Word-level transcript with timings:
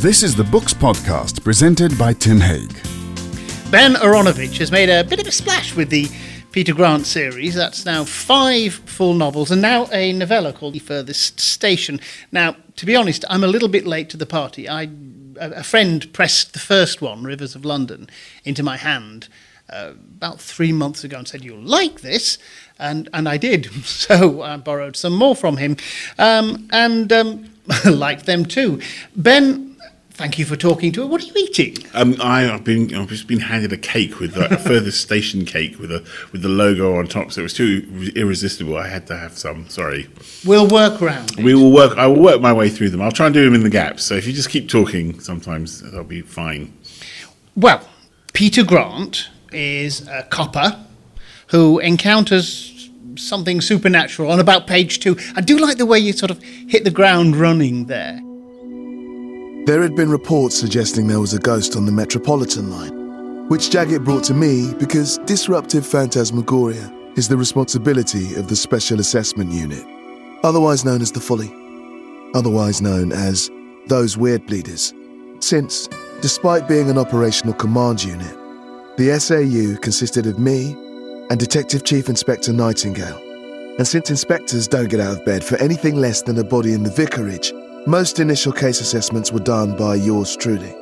This 0.00 0.22
is 0.22 0.36
the 0.36 0.44
Books 0.44 0.72
Podcast 0.72 1.42
presented 1.42 1.98
by 1.98 2.12
Tim 2.12 2.38
Haig. 2.38 2.72
Ben 3.72 3.94
Aaronovitch 3.94 4.58
has 4.58 4.70
made 4.70 4.88
a 4.88 5.02
bit 5.02 5.18
of 5.18 5.26
a 5.26 5.32
splash 5.32 5.74
with 5.74 5.90
the 5.90 6.06
Peter 6.52 6.72
Grant 6.72 7.04
series. 7.04 7.56
That's 7.56 7.84
now 7.84 8.04
five 8.04 8.74
full 8.74 9.14
novels 9.14 9.50
and 9.50 9.60
now 9.60 9.88
a 9.90 10.12
novella 10.12 10.52
called 10.52 10.74
The 10.74 10.78
Furthest 10.78 11.40
Station. 11.40 11.98
Now, 12.30 12.54
to 12.76 12.86
be 12.86 12.94
honest, 12.94 13.24
I'm 13.28 13.42
a 13.42 13.48
little 13.48 13.66
bit 13.66 13.88
late 13.88 14.08
to 14.10 14.16
the 14.16 14.24
party. 14.24 14.68
I, 14.68 14.88
a 15.40 15.64
friend 15.64 16.12
pressed 16.12 16.52
the 16.52 16.60
first 16.60 17.02
one, 17.02 17.24
Rivers 17.24 17.56
of 17.56 17.64
London, 17.64 18.08
into 18.44 18.62
my 18.62 18.76
hand 18.76 19.28
uh, 19.68 19.94
about 20.16 20.40
three 20.40 20.70
months 20.70 21.02
ago 21.02 21.18
and 21.18 21.26
said, 21.26 21.44
You'll 21.44 21.58
like 21.58 22.02
this. 22.02 22.38
And, 22.78 23.08
and 23.12 23.28
I 23.28 23.36
did. 23.36 23.68
So 23.84 24.42
I 24.42 24.56
borrowed 24.58 24.94
some 24.94 25.16
more 25.16 25.34
from 25.34 25.56
him 25.56 25.76
um, 26.20 26.68
and 26.70 27.12
um, 27.12 27.50
liked 27.84 28.26
them 28.26 28.44
too. 28.44 28.80
Ben, 29.16 29.67
Thank 30.18 30.36
you 30.36 30.44
for 30.44 30.56
talking 30.56 30.90
to 30.94 31.02
her. 31.02 31.06
What 31.06 31.22
are 31.22 31.26
you 31.26 31.32
eating? 31.36 31.76
Um, 31.94 32.16
I, 32.20 32.40
have 32.40 32.64
been 32.64 32.92
I've 32.92 33.06
just 33.06 33.28
been 33.28 33.38
handed 33.38 33.72
a 33.72 33.76
cake 33.76 34.18
with 34.18 34.36
a, 34.36 34.52
a 34.52 34.56
furthest 34.68 35.00
station 35.00 35.44
cake 35.44 35.78
with 35.78 35.92
a 35.92 36.04
with 36.32 36.42
the 36.42 36.48
logo 36.48 36.96
on 36.96 37.06
top, 37.06 37.30
so 37.30 37.40
it 37.40 37.44
was 37.44 37.54
too 37.54 38.10
irresistible. 38.16 38.76
I 38.76 38.88
had 38.88 39.06
to 39.06 39.16
have 39.16 39.38
some. 39.38 39.68
Sorry. 39.68 40.08
We'll 40.44 40.66
work 40.66 41.00
around. 41.00 41.36
We 41.36 41.54
will 41.54 41.70
work. 41.70 41.96
I 41.96 42.08
will 42.08 42.20
work 42.20 42.40
my 42.40 42.52
way 42.52 42.68
through 42.68 42.90
them. 42.90 43.00
I'll 43.00 43.12
try 43.12 43.26
and 43.26 43.32
do 43.32 43.44
them 43.44 43.54
in 43.54 43.62
the 43.62 43.70
gaps. 43.70 44.04
So 44.04 44.16
if 44.16 44.26
you 44.26 44.32
just 44.32 44.50
keep 44.50 44.68
talking, 44.68 45.20
sometimes 45.20 45.82
that'll 45.82 46.02
be 46.02 46.22
fine. 46.22 46.76
Well, 47.54 47.88
Peter 48.32 48.64
Grant 48.64 49.28
is 49.52 50.04
a 50.08 50.24
copper 50.24 50.84
who 51.50 51.78
encounters 51.78 52.90
something 53.14 53.60
supernatural 53.60 54.32
on 54.32 54.40
about 54.40 54.66
page 54.66 54.98
two. 54.98 55.16
I 55.36 55.42
do 55.42 55.58
like 55.58 55.78
the 55.78 55.86
way 55.86 56.00
you 56.00 56.12
sort 56.12 56.32
of 56.32 56.42
hit 56.42 56.82
the 56.82 56.90
ground 56.90 57.36
running 57.36 57.86
there. 57.86 58.20
There 59.68 59.82
had 59.82 59.94
been 59.94 60.10
reports 60.10 60.58
suggesting 60.58 61.08
there 61.08 61.20
was 61.20 61.34
a 61.34 61.38
ghost 61.38 61.76
on 61.76 61.84
the 61.84 61.92
Metropolitan 61.92 62.70
line, 62.70 63.48
which 63.50 63.68
Jaget 63.68 64.02
brought 64.02 64.24
to 64.24 64.32
me 64.32 64.72
because 64.78 65.18
disruptive 65.26 65.86
phantasmagoria 65.86 66.90
is 67.16 67.28
the 67.28 67.36
responsibility 67.36 68.34
of 68.36 68.48
the 68.48 68.56
Special 68.56 68.98
Assessment 68.98 69.52
Unit, 69.52 69.84
otherwise 70.42 70.86
known 70.86 71.02
as 71.02 71.12
the 71.12 71.20
Folly, 71.20 71.52
otherwise 72.34 72.80
known 72.80 73.12
as 73.12 73.50
those 73.88 74.16
Weird 74.16 74.46
Bleeders, 74.46 74.94
since, 75.40 75.86
despite 76.22 76.66
being 76.66 76.88
an 76.88 76.96
operational 76.96 77.52
command 77.52 78.02
unit, 78.02 78.34
the 78.96 79.20
SAU 79.20 79.78
consisted 79.82 80.26
of 80.26 80.38
me 80.38 80.72
and 81.28 81.38
Detective 81.38 81.84
Chief 81.84 82.08
Inspector 82.08 82.50
Nightingale. 82.50 83.18
And 83.76 83.86
since 83.86 84.08
inspectors 84.08 84.66
don't 84.66 84.88
get 84.88 85.00
out 85.00 85.18
of 85.18 85.26
bed 85.26 85.44
for 85.44 85.56
anything 85.56 85.96
less 85.96 86.22
than 86.22 86.38
a 86.38 86.42
body 86.42 86.72
in 86.72 86.84
the 86.84 86.90
vicarage, 86.90 87.52
most 87.88 88.20
initial 88.20 88.52
case 88.52 88.80
assessments 88.80 89.32
were 89.32 89.40
done 89.40 89.76
by 89.76 89.94
yours 89.94 90.36
truly. 90.36 90.74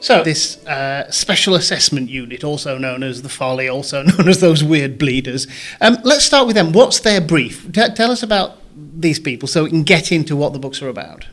So, 0.00 0.22
this 0.22 0.64
uh, 0.66 1.10
special 1.10 1.54
assessment 1.56 2.08
unit, 2.08 2.44
also 2.44 2.78
known 2.78 3.02
as 3.02 3.22
the 3.22 3.28
Folly, 3.28 3.68
also 3.68 4.02
known 4.04 4.28
as 4.28 4.40
those 4.40 4.62
weird 4.64 4.96
bleeders, 4.96 5.46
um, 5.80 5.98
let's 6.04 6.24
start 6.24 6.46
with 6.46 6.54
them. 6.56 6.72
What's 6.72 7.00
their 7.00 7.20
brief? 7.20 7.70
T- 7.72 7.94
tell 7.94 8.10
us 8.10 8.22
about 8.22 8.58
these 8.74 9.18
people 9.18 9.48
so 9.48 9.64
we 9.64 9.70
can 9.70 9.82
get 9.82 10.12
into 10.12 10.36
what 10.36 10.52
the 10.52 10.58
books 10.58 10.80
are 10.82 10.88
about. 10.88 11.26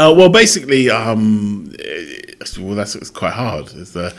Uh, 0.00 0.14
well, 0.14 0.30
basically, 0.30 0.88
um, 0.88 1.70
well, 2.58 2.74
that's 2.74 3.10
quite 3.10 3.34
hard. 3.34 3.66
The, 3.66 4.16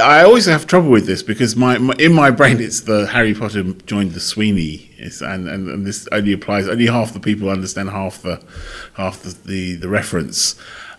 I 0.00 0.22
always 0.22 0.46
have 0.46 0.64
trouble 0.64 0.90
with 0.90 1.06
this 1.06 1.24
because 1.24 1.56
my, 1.56 1.76
my, 1.76 1.92
in 1.98 2.12
my 2.12 2.30
brain 2.30 2.60
it's 2.60 2.82
the 2.82 3.08
Harry 3.08 3.34
Potter 3.34 3.64
joined 3.84 4.12
the 4.12 4.20
Sweeney, 4.20 4.92
and, 4.96 5.48
and, 5.48 5.68
and 5.68 5.84
this 5.84 6.06
only 6.12 6.34
applies. 6.34 6.68
Only 6.68 6.86
half 6.86 7.12
the 7.12 7.18
people 7.18 7.48
understand 7.48 7.90
half 7.90 8.22
the 8.22 8.40
half 8.92 9.22
the 9.22 9.30
the, 9.44 9.74
the 9.74 9.88
reference. 9.88 10.54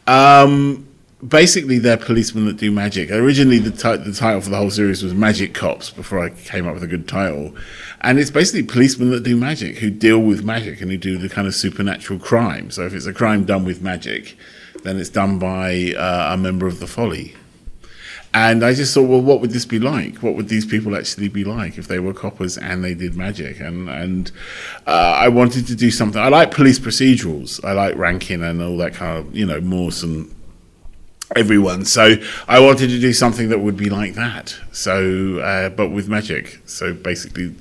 Um, 0.06 0.86
basically, 1.25 1.77
they're 1.80 1.97
policemen 1.97 2.45
that 2.45 2.58
do 2.58 2.71
magic. 2.71 3.11
Originally, 3.11 3.59
the, 3.59 3.69
the 3.69 4.13
title 4.13 4.41
for 4.41 4.49
the 4.49 4.58
whole 4.58 4.71
series 4.71 5.03
was 5.03 5.13
Magic 5.13 5.53
Cops 5.53 5.89
before 5.89 6.19
I 6.19 6.30
came 6.30 6.67
up 6.67 6.73
with 6.73 6.84
a 6.84 6.88
good 6.88 7.07
title, 7.07 7.56
and 8.01 8.19
it's 8.19 8.31
basically 8.31 8.63
policemen 8.63 9.12
that 9.12 9.23
do 9.23 9.35
magic 9.35 9.78
who 9.78 9.90
deal 9.90 10.19
with 10.19 10.44
magic 10.44 10.81
and 10.81 10.91
who 10.91 10.97
do 10.97 11.17
the 11.17 11.29
kind 11.29 11.47
of 11.47 11.56
supernatural 11.56 12.19
crime. 12.19 12.72
So 12.72 12.85
if 12.85 12.94
it's 12.94 13.06
a 13.06 13.13
crime 13.13 13.45
done 13.45 13.66
with 13.66 13.81
magic, 13.81 14.38
then 14.84 15.00
it's 15.00 15.09
done 15.09 15.40
by 15.40 15.94
uh, 15.97 16.34
a 16.34 16.38
member 16.38 16.67
of 16.67 16.79
the 16.79 16.88
Folly 16.88 17.35
and 18.35 18.66
I 18.66 18.73
just 18.73 18.94
thought, 18.94 19.03
well, 19.03 19.22
what 19.22 19.40
would 19.40 19.51
this 19.51 19.66
be 19.66 19.79
like? 19.79 20.17
What 20.17 20.35
would 20.35 20.50
these 20.50 20.66
people 20.66 20.97
actually 20.97 21.29
be 21.29 21.45
like 21.45 21.78
if 21.78 21.88
they 21.88 22.00
were 22.00 22.13
coppers 22.13 22.57
and 22.57 22.84
they 22.84 22.94
did 22.94 23.16
magic? 23.16 23.61
And 23.61 23.90
and 23.90 24.29
uh, 24.85 25.16
I 25.17 25.29
wanted 25.29 25.67
to 25.67 25.75
do 25.75 25.90
something. 25.90 26.22
I 26.22 26.28
like 26.28 26.51
police 26.51 26.78
procedurals. 26.78 27.63
I 27.63 27.72
like 27.72 27.95
Rankin 27.95 28.44
and 28.44 28.61
all 28.61 28.75
that 28.78 28.94
kind 28.94 29.17
of 29.17 29.34
you 29.34 29.45
know 29.45 29.61
Morse 29.61 30.03
and 30.03 30.34
everyone. 31.36 31.86
So 31.86 32.16
I 32.47 32.59
wanted 32.59 32.90
to 32.90 33.00
do 33.00 33.13
something 33.13 33.50
that 33.50 33.59
would 33.59 33.78
be 33.78 33.90
like 33.90 34.13
that. 34.16 34.56
So 34.72 35.40
uh, 35.40 35.69
but 35.69 35.90
with 35.90 36.08
magic. 36.08 36.62
So 36.66 36.94
basically. 36.94 37.56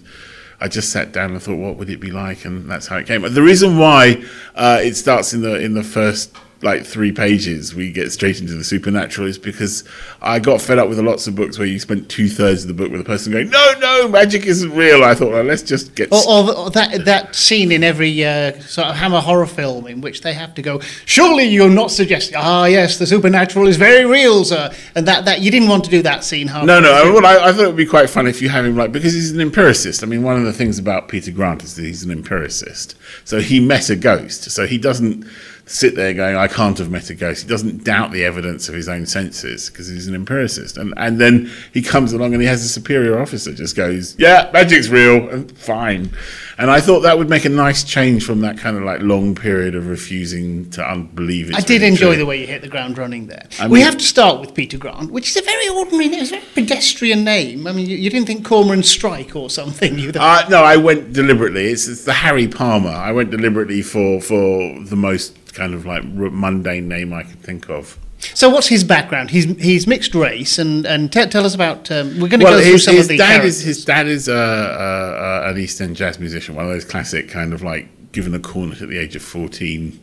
I 0.61 0.69
just 0.69 0.91
sat 0.91 1.13
down 1.13 1.33
and 1.33 1.43
thought, 1.43 1.59
what 1.59 1.77
would 1.77 1.91
it 1.91 2.01
be 2.01 2.11
like, 2.11 2.47
and 2.47 2.71
that's 2.71 2.87
how 2.87 2.97
it 2.97 3.07
came. 3.07 3.21
The 3.21 3.43
reason 3.43 3.77
why 3.77 4.25
uh, 4.55 4.81
it 4.83 4.95
starts 4.95 5.35
in 5.35 5.43
the 5.43 5.61
in 5.61 5.75
the 5.75 5.83
first 5.83 6.35
like 6.65 6.85
three 6.85 7.13
pages, 7.13 7.75
we 7.75 7.93
get 7.93 8.11
straight 8.11 8.41
into 8.41 8.55
the 8.55 8.65
supernatural 8.65 9.29
is 9.29 9.39
because 9.39 9.85
I 10.23 10.39
got 10.39 10.63
fed 10.63 10.79
up 10.79 10.89
with 10.89 10.99
lots 10.99 11.27
of 11.27 11.35
books 11.37 11.59
where 11.59 11.69
you 11.69 11.79
spent 11.79 12.09
two 12.09 12.29
thirds 12.29 12.63
of 12.63 12.69
the 12.69 12.75
book 12.75 12.91
with 12.91 13.03
a 13.03 13.05
person 13.05 13.33
going, 13.33 13.51
"No, 13.51 13.75
no, 13.79 14.09
magic 14.09 14.47
isn't 14.47 14.75
real." 14.75 15.05
I 15.05 15.15
thought, 15.15 15.31
well, 15.31 15.45
let's 15.45 15.63
just 15.63 15.95
get. 15.95 16.11
Or, 16.11 16.23
or, 16.27 16.57
or 16.57 16.71
that 16.71 17.05
that 17.05 17.35
scene 17.35 17.71
in 17.71 17.85
every 17.85 18.25
uh, 18.25 18.59
sort 18.61 18.89
of 18.89 18.97
Hammer 18.97 19.21
horror 19.21 19.47
film 19.47 19.87
in 19.87 20.01
which 20.01 20.23
they 20.23 20.33
have 20.33 20.55
to 20.55 20.63
go, 20.63 20.81
"Surely 21.05 21.45
you're 21.45 21.69
not 21.69 21.91
suggesting, 21.91 22.37
ah, 22.39 22.65
yes, 22.65 22.99
the 22.99 23.07
supernatural 23.07 23.69
is 23.69 23.77
very 23.77 24.07
real, 24.07 24.45
sir," 24.45 24.73
and 24.95 25.07
that 25.07 25.27
that 25.27 25.43
you 25.43 25.51
didn't 25.51 25.69
want 25.69 25.85
to 25.85 25.91
do 25.91 26.03
that 26.03 26.25
scene. 26.25 26.47
No, 26.47 26.81
no. 26.81 27.13
Well, 27.13 27.27
I, 27.27 27.49
I 27.49 27.53
thought 27.53 27.65
it 27.65 27.67
would 27.67 27.77
be 27.77 27.87
quite 27.87 28.09
fun 28.09 28.27
if 28.27 28.41
you 28.41 28.49
have 28.49 28.65
him 28.65 28.77
like 28.77 28.91
because 28.91 29.13
he's 29.13 29.33
an 29.33 29.41
empiricist. 29.41 30.03
I 30.03 30.07
mean, 30.07 30.23
one 30.23 30.37
of 30.37 30.45
the 30.45 30.53
things 30.53 30.79
about 30.79 31.09
Peter 31.09 31.31
Grant 31.31 31.63
is 31.63 31.77
that 31.77 31.83
he's 31.83 32.05
an 32.05 32.11
empiricist, 32.11 32.97
so 33.25 33.41
he 33.41 33.61
met 33.61 33.91
a 33.91 33.97
ghost, 33.97 34.51
so 34.51 34.67
he 34.67 34.79
doesn't 34.79 35.27
sit 35.67 35.95
there 35.95 36.13
going, 36.13 36.37
I 36.37 36.47
can't 36.47 36.77
have 36.79 36.91
met 36.91 37.09
a 37.11 37.15
ghost. 37.15 37.43
He 37.43 37.49
doesn't 37.49 37.85
doubt 37.85 38.13
the 38.13 38.25
evidence 38.25 38.69
of 38.69 38.75
his 38.75 38.89
own 38.89 39.07
senses 39.07 39.71
because 39.71 39.89
he's 39.89 40.07
an 40.07 40.15
empiricist. 40.15 40.77
And, 40.77 40.93
and 40.97 41.19
then 41.19 41.51
he 41.73 41.81
comes 41.81 42.13
along 42.13 42.35
and 42.35 42.43
he 42.43 42.49
has 42.49 42.63
a 42.63 42.69
superior 42.69 43.21
officer 43.21 43.53
just 43.53 43.75
goes, 43.75 44.15
Yeah, 44.19 44.51
magic's 44.53 44.89
real, 44.89 45.29
and 45.31 45.57
fine. 45.57 46.11
And 46.59 46.71
I 46.71 46.81
thought 46.81 47.01
that 47.01 47.19
would 47.19 47.29
make 47.29 47.45
a 47.45 47.49
nice 47.49 47.83
change 47.83 48.25
from 48.25 48.41
that 48.43 48.59
kind 48.59 48.77
of 48.77 48.85
like 48.85 49.01
long 49.01 49.35
period 49.35 49.75
of 49.75 49.89
refusing 49.89 50.71
to 50.71 50.87
unbelieve 50.87 51.51
it. 51.51 51.57
I 51.57 51.61
did 51.61 51.83
enjoy 51.83 52.11
true. 52.11 52.17
the 52.17 52.27
way 52.27 52.41
you 52.41 52.47
hit 52.47 52.63
the 52.63 52.69
ground 52.69 52.99
running 52.99 53.27
there. 53.27 53.47
I 53.59 53.65
mean, 53.65 53.73
we 53.73 53.81
have 53.81 53.97
to 53.97 54.05
start 54.05 54.41
with 54.41 54.55
Peter 54.55 54.79
Grant, 54.79 55.11
which 55.11 55.31
is 55.31 55.37
a 55.37 55.43
very 55.43 55.69
ordinary, 55.69 56.07
it's 56.07 56.31
a 56.31 56.39
very 56.39 56.47
pedestrian 56.55 57.25
name. 57.25 57.67
I 57.67 57.73
mean, 57.73 57.89
you, 57.89 57.97
you 57.97 58.11
didn't 58.11 58.27
think 58.27 58.45
Cormoran 58.45 58.83
Strike 58.83 59.35
or 59.35 59.51
something? 59.51 59.99
You 59.99 60.13
uh, 60.15 60.47
no, 60.49 60.63
I 60.63 60.77
went 60.77 61.13
deliberately. 61.13 61.67
It's, 61.67 61.89
it's 61.89 62.05
the 62.05 62.13
Harry 62.13 62.47
Palmer. 62.47 62.91
I 62.91 63.13
went 63.13 63.31
deliberately 63.31 63.83
for, 63.83 64.21
for 64.21 64.79
the 64.85 64.97
most 64.97 65.54
kind 65.55 65.75
of 65.75 65.87
like 65.87 66.05
mundane 66.05 66.89
name 66.89 67.13
I 67.13 67.23
could 67.23 67.41
think 67.41 67.71
of. 67.71 67.99
So 68.33 68.49
what's 68.49 68.69
his 68.69 68.85
background? 68.85 69.31
He's 69.31 69.45
he's 69.61 69.87
mixed 69.87 70.15
race, 70.15 70.59
and 70.59 70.87
and 70.87 71.13
t- 71.13 71.27
tell 71.27 71.45
us 71.45 71.55
about. 71.55 71.91
Um, 71.91 72.21
we're 72.21 72.29
going 72.29 72.41
to 72.41 72.47
well, 72.47 72.59
go 72.59 72.65
through 72.65 72.79
some 72.79 72.97
his 72.97 73.05
of 73.07 73.09
the. 73.11 73.19
Dad 73.19 73.29
characters. 73.29 73.59
is, 73.59 73.63
his 73.63 73.85
dad 73.85 74.07
is 74.07 74.29
uh, 74.29 74.33
uh, 74.33 75.51
an 75.51 75.59
East 75.59 75.81
End 75.81 75.97
jazz 75.97 76.19
musician, 76.19 76.55
one 76.55 76.65
of 76.65 76.71
those 76.71 76.85
classic 76.85 77.29
kind 77.29 77.53
of 77.53 77.63
like 77.63 78.13
given 78.13 78.35
a 78.35 78.39
cornet 78.39 78.81
at 78.81 78.89
the 78.89 78.99
age 78.99 79.15
of 79.15 79.23
fourteen, 79.23 80.01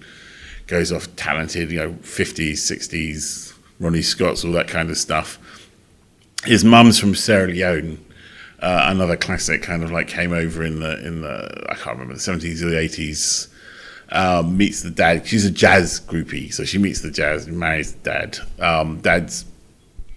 goes 0.67 0.91
off 0.91 1.13
talented, 1.15 1.71
you 1.71 1.79
know, 1.79 1.93
fifties, 2.01 2.63
sixties, 2.63 3.53
Ronnie 3.79 4.01
Scott's, 4.01 4.45
all 4.45 4.51
that 4.51 4.67
kind 4.67 4.89
of 4.89 4.97
stuff. 4.97 5.39
His 6.43 6.63
mum's 6.63 6.99
from 6.99 7.15
Sierra 7.15 7.47
Leone. 7.47 8.03
Uh, 8.59 8.85
another 8.89 9.17
classic 9.17 9.63
kind 9.63 9.83
of 9.83 9.91
like 9.91 10.07
came 10.07 10.31
over 10.31 10.63
in 10.63 10.79
the 10.79 11.03
in 11.05 11.21
the 11.21 11.65
I 11.69 11.73
can't 11.73 11.93
remember 11.97 12.13
the 12.13 12.19
seventies 12.19 12.63
or 12.63 12.69
the 12.69 12.79
eighties 12.79 13.47
um, 14.11 14.57
meets 14.57 14.81
the 14.81 14.91
dad. 14.91 15.25
She's 15.25 15.45
a 15.45 15.51
jazz 15.51 15.99
groupie, 15.99 16.53
so 16.53 16.63
she 16.63 16.77
meets 16.77 17.01
the 17.01 17.11
jazz 17.11 17.47
marries 17.47 17.93
the 17.93 18.09
dad. 18.09 18.37
Um, 18.59 18.99
dad's 19.01 19.45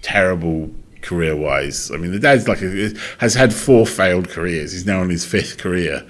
terrible 0.03 0.71
career 1.03 1.37
wise. 1.37 1.91
I 1.91 1.97
mean, 1.97 2.13
the 2.13 2.19
dad's 2.19 2.49
like 2.49 2.63
a, 2.63 2.93
has 3.19 3.35
had 3.35 3.55
four 3.55 3.87
failed 3.87 4.29
careers. 4.29 4.73
He's 4.73 4.87
now 4.87 5.01
on 5.01 5.11
his 5.11 5.25
fifth 5.25 5.59
career. 5.59 6.05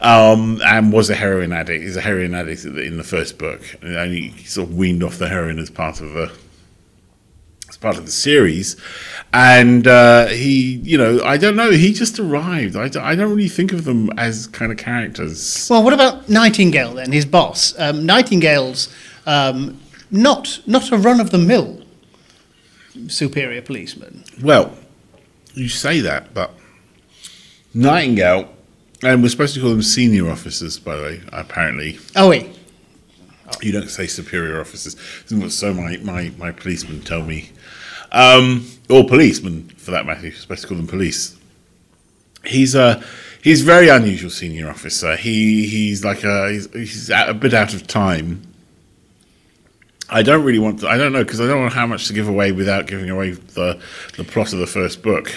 Um, 0.00 0.60
and 0.62 0.92
was 0.92 1.08
a 1.08 1.14
heroin 1.14 1.52
addict. 1.52 1.82
He's 1.82 1.96
a 1.96 2.00
heroin 2.00 2.34
addict 2.34 2.64
in 2.64 2.98
the 2.98 3.04
first 3.04 3.38
book, 3.38 3.62
and 3.80 4.12
he 4.12 4.30
sort 4.44 4.68
of 4.68 4.76
weaned 4.76 5.02
off 5.02 5.16
the 5.16 5.28
heroin 5.28 5.58
as 5.58 5.70
part 5.70 6.02
of 6.02 6.14
as 6.16 6.30
part 7.84 7.98
of 7.98 8.06
the 8.06 8.12
series. 8.12 8.76
And 9.32 9.86
uh, 9.86 10.26
he, 10.26 10.76
you 10.76 10.96
know, 10.96 11.22
I 11.22 11.36
don't 11.36 11.54
know. 11.54 11.70
He 11.70 11.92
just 11.92 12.18
arrived. 12.18 12.76
I 12.76 12.88
don't, 12.88 13.02
I 13.02 13.14
don't 13.14 13.30
really 13.30 13.48
think 13.48 13.72
of 13.72 13.84
them 13.84 14.10
as 14.18 14.46
kind 14.48 14.72
of 14.72 14.78
characters. 14.78 15.68
Well, 15.70 15.84
what 15.84 15.92
about 15.92 16.28
Nightingale 16.28 16.94
then? 16.94 17.12
His 17.12 17.26
boss. 17.26 17.78
Um, 17.78 18.06
Nightingale's 18.06 18.92
um, 19.26 19.80
not 20.10 20.60
not 20.66 20.90
a 20.90 20.96
run 20.96 21.20
of 21.20 21.30
the 21.30 21.38
mill 21.38 21.82
superior 23.08 23.62
policeman. 23.62 24.24
Well, 24.42 24.72
you 25.54 25.68
say 25.68 26.00
that, 26.00 26.32
but 26.32 26.52
Nightingale, 27.74 28.48
and 29.02 29.22
we're 29.22 29.28
supposed 29.28 29.54
to 29.54 29.60
call 29.60 29.70
them 29.70 29.82
senior 29.82 30.30
officers, 30.30 30.78
by 30.78 30.96
the 30.96 31.02
way. 31.02 31.20
Apparently. 31.32 31.98
Oh, 32.16 32.28
wait. 32.30 32.56
You 33.60 33.72
don't 33.72 33.88
say 33.88 34.06
superior 34.06 34.60
officers. 34.60 34.96
So 35.54 35.72
my, 35.74 35.96
my, 35.98 36.32
my 36.36 36.52
policemen 36.52 37.00
tell 37.02 37.22
me, 37.22 37.50
um, 38.12 38.66
or 38.88 39.06
policemen 39.06 39.68
for 39.76 39.90
that 39.90 40.06
matter, 40.06 40.22
you're 40.22 40.32
supposed 40.32 40.62
to 40.62 40.68
call 40.68 40.76
them 40.76 40.86
police. 40.86 41.36
He's 42.44 42.74
a 42.74 43.02
he's 43.42 43.62
very 43.62 43.88
unusual 43.88 44.30
senior 44.30 44.68
officer. 44.68 45.16
He 45.16 45.66
he's 45.66 46.04
like 46.04 46.24
a 46.24 46.50
he's, 46.52 46.72
he's 46.72 47.10
a 47.10 47.34
bit 47.34 47.54
out 47.54 47.74
of 47.74 47.86
time. 47.86 48.42
I 50.10 50.22
don't 50.22 50.44
really 50.44 50.58
want 50.58 50.80
to. 50.80 50.88
I 50.88 50.98
don't 50.98 51.12
know 51.12 51.24
because 51.24 51.40
I 51.40 51.46
don't 51.46 51.62
know 51.62 51.70
how 51.70 51.86
much 51.86 52.06
to 52.08 52.12
give 52.12 52.28
away 52.28 52.52
without 52.52 52.86
giving 52.86 53.10
away 53.10 53.30
the 53.30 53.80
the 54.16 54.24
plot 54.24 54.52
of 54.52 54.58
the 54.58 54.66
first 54.66 55.02
book. 55.02 55.34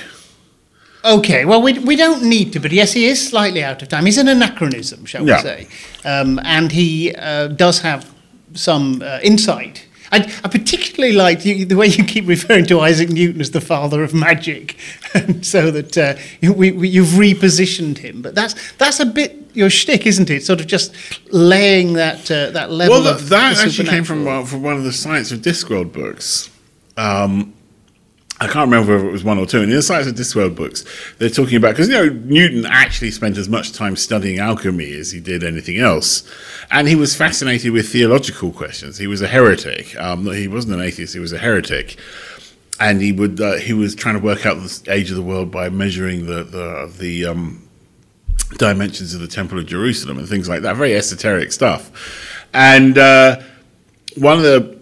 Okay, 1.07 1.45
well, 1.45 1.61
we, 1.61 1.79
we 1.79 1.95
don't 1.95 2.23
need 2.23 2.51
to, 2.53 2.59
but 2.59 2.71
yes, 2.71 2.91
he 2.93 3.05
is 3.05 3.25
slightly 3.29 3.63
out 3.63 3.81
of 3.81 3.87
time. 3.87 4.05
He's 4.05 4.17
an 4.17 4.27
anachronism, 4.27 5.05
shall 5.05 5.25
Yeah. 5.25 5.37
we 5.37 5.41
say. 5.41 5.67
Um, 6.03 6.39
and 6.43 6.71
he 6.71 7.15
uh, 7.15 7.47
does 7.47 7.79
have 7.79 8.13
some 8.53 9.01
uh, 9.01 9.19
insight. 9.23 9.85
I, 10.11 10.19
I 10.43 10.47
particularly 10.47 11.13
like 11.15 11.41
the, 11.43 11.63
the 11.65 11.75
way 11.75 11.87
you 11.87 12.03
keep 12.03 12.27
referring 12.27 12.65
to 12.67 12.79
Isaac 12.79 13.09
Newton 13.09 13.41
as 13.41 13.51
the 13.51 13.59
father 13.61 14.03
of 14.03 14.13
magic, 14.13 14.77
so 15.41 15.69
that 15.71 15.97
uh, 15.97 16.15
you- 16.41 16.53
we, 16.53 16.71
we, 16.71 16.87
you've 16.89 17.07
repositioned 17.19 17.97
him. 17.97 18.21
But 18.21 18.33
that's 18.35 18.55
that's 18.77 18.99
a 19.01 19.05
bit 19.05 19.35
your 19.53 19.69
shtick, 19.69 20.05
isn't 20.05 20.29
it? 20.29 20.43
Sort 20.45 20.61
of 20.61 20.67
just 20.67 20.93
laying 21.33 21.93
that 21.93 22.29
uh, 22.31 22.51
that 22.51 22.71
level 22.71 23.01
Well, 23.01 23.15
that 23.17 23.21
the 23.29 23.35
actually 23.35 23.87
came 23.89 24.05
from 24.05 24.25
uh, 24.27 24.45
from 24.45 24.61
one 24.63 24.77
of 24.77 24.83
the 24.85 24.93
Science 24.93 25.31
of 25.33 25.39
Discworld 25.39 25.91
books. 25.91 26.49
Um, 26.95 27.53
I 28.39 28.45
can't 28.45 28.69
remember 28.69 28.95
whether 28.95 29.07
it 29.07 29.11
was 29.11 29.23
one 29.23 29.39
or 29.39 29.47
two. 29.47 29.61
and 29.61 29.71
In 29.71 29.75
the 29.75 29.81
Science 29.81 30.07
of 30.07 30.13
Discworld 30.13 30.55
books, 30.55 30.85
they're 31.17 31.29
talking 31.29 31.57
about 31.57 31.71
because 31.71 31.89
you 31.89 31.95
know 31.95 32.09
Newton 32.09 32.65
actually 32.67 33.09
spent 33.09 33.37
as 33.37 33.49
much 33.49 33.73
time 33.73 33.95
studying 33.95 34.37
alchemy 34.37 34.93
as 34.93 35.11
he 35.11 35.19
did 35.19 35.43
anything 35.43 35.79
else, 35.79 36.29
and 36.69 36.87
he 36.87 36.95
was 36.95 37.15
fascinated 37.15 37.71
with 37.71 37.89
theological 37.89 38.51
questions. 38.51 38.99
He 38.99 39.07
was 39.07 39.21
a 39.21 39.27
heretic. 39.27 39.99
Um, 39.99 40.25
he 40.31 40.47
wasn't 40.47 40.75
an 40.75 40.81
atheist; 40.81 41.15
he 41.15 41.19
was 41.19 41.33
a 41.33 41.39
heretic, 41.39 41.97
and 42.79 43.01
he 43.01 43.11
would 43.11 43.41
uh, 43.41 43.55
he 43.55 43.73
was 43.73 43.95
trying 43.95 44.15
to 44.15 44.23
work 44.23 44.45
out 44.45 44.55
the 44.55 44.83
age 44.91 45.09
of 45.09 45.15
the 45.15 45.23
world 45.23 45.49
by 45.49 45.69
measuring 45.69 46.27
the 46.27 46.43
the 46.43 46.93
the 46.95 47.25
um, 47.25 47.67
dimensions 48.57 49.15
of 49.15 49.21
the 49.21 49.27
Temple 49.27 49.57
of 49.57 49.65
Jerusalem 49.65 50.19
and 50.19 50.29
things 50.29 50.47
like 50.47 50.61
that. 50.61 50.75
Very 50.75 50.95
esoteric 50.95 51.51
stuff. 51.51 52.45
And 52.53 52.99
uh, 52.99 53.41
one 54.15 54.37
of 54.37 54.43
the 54.43 54.76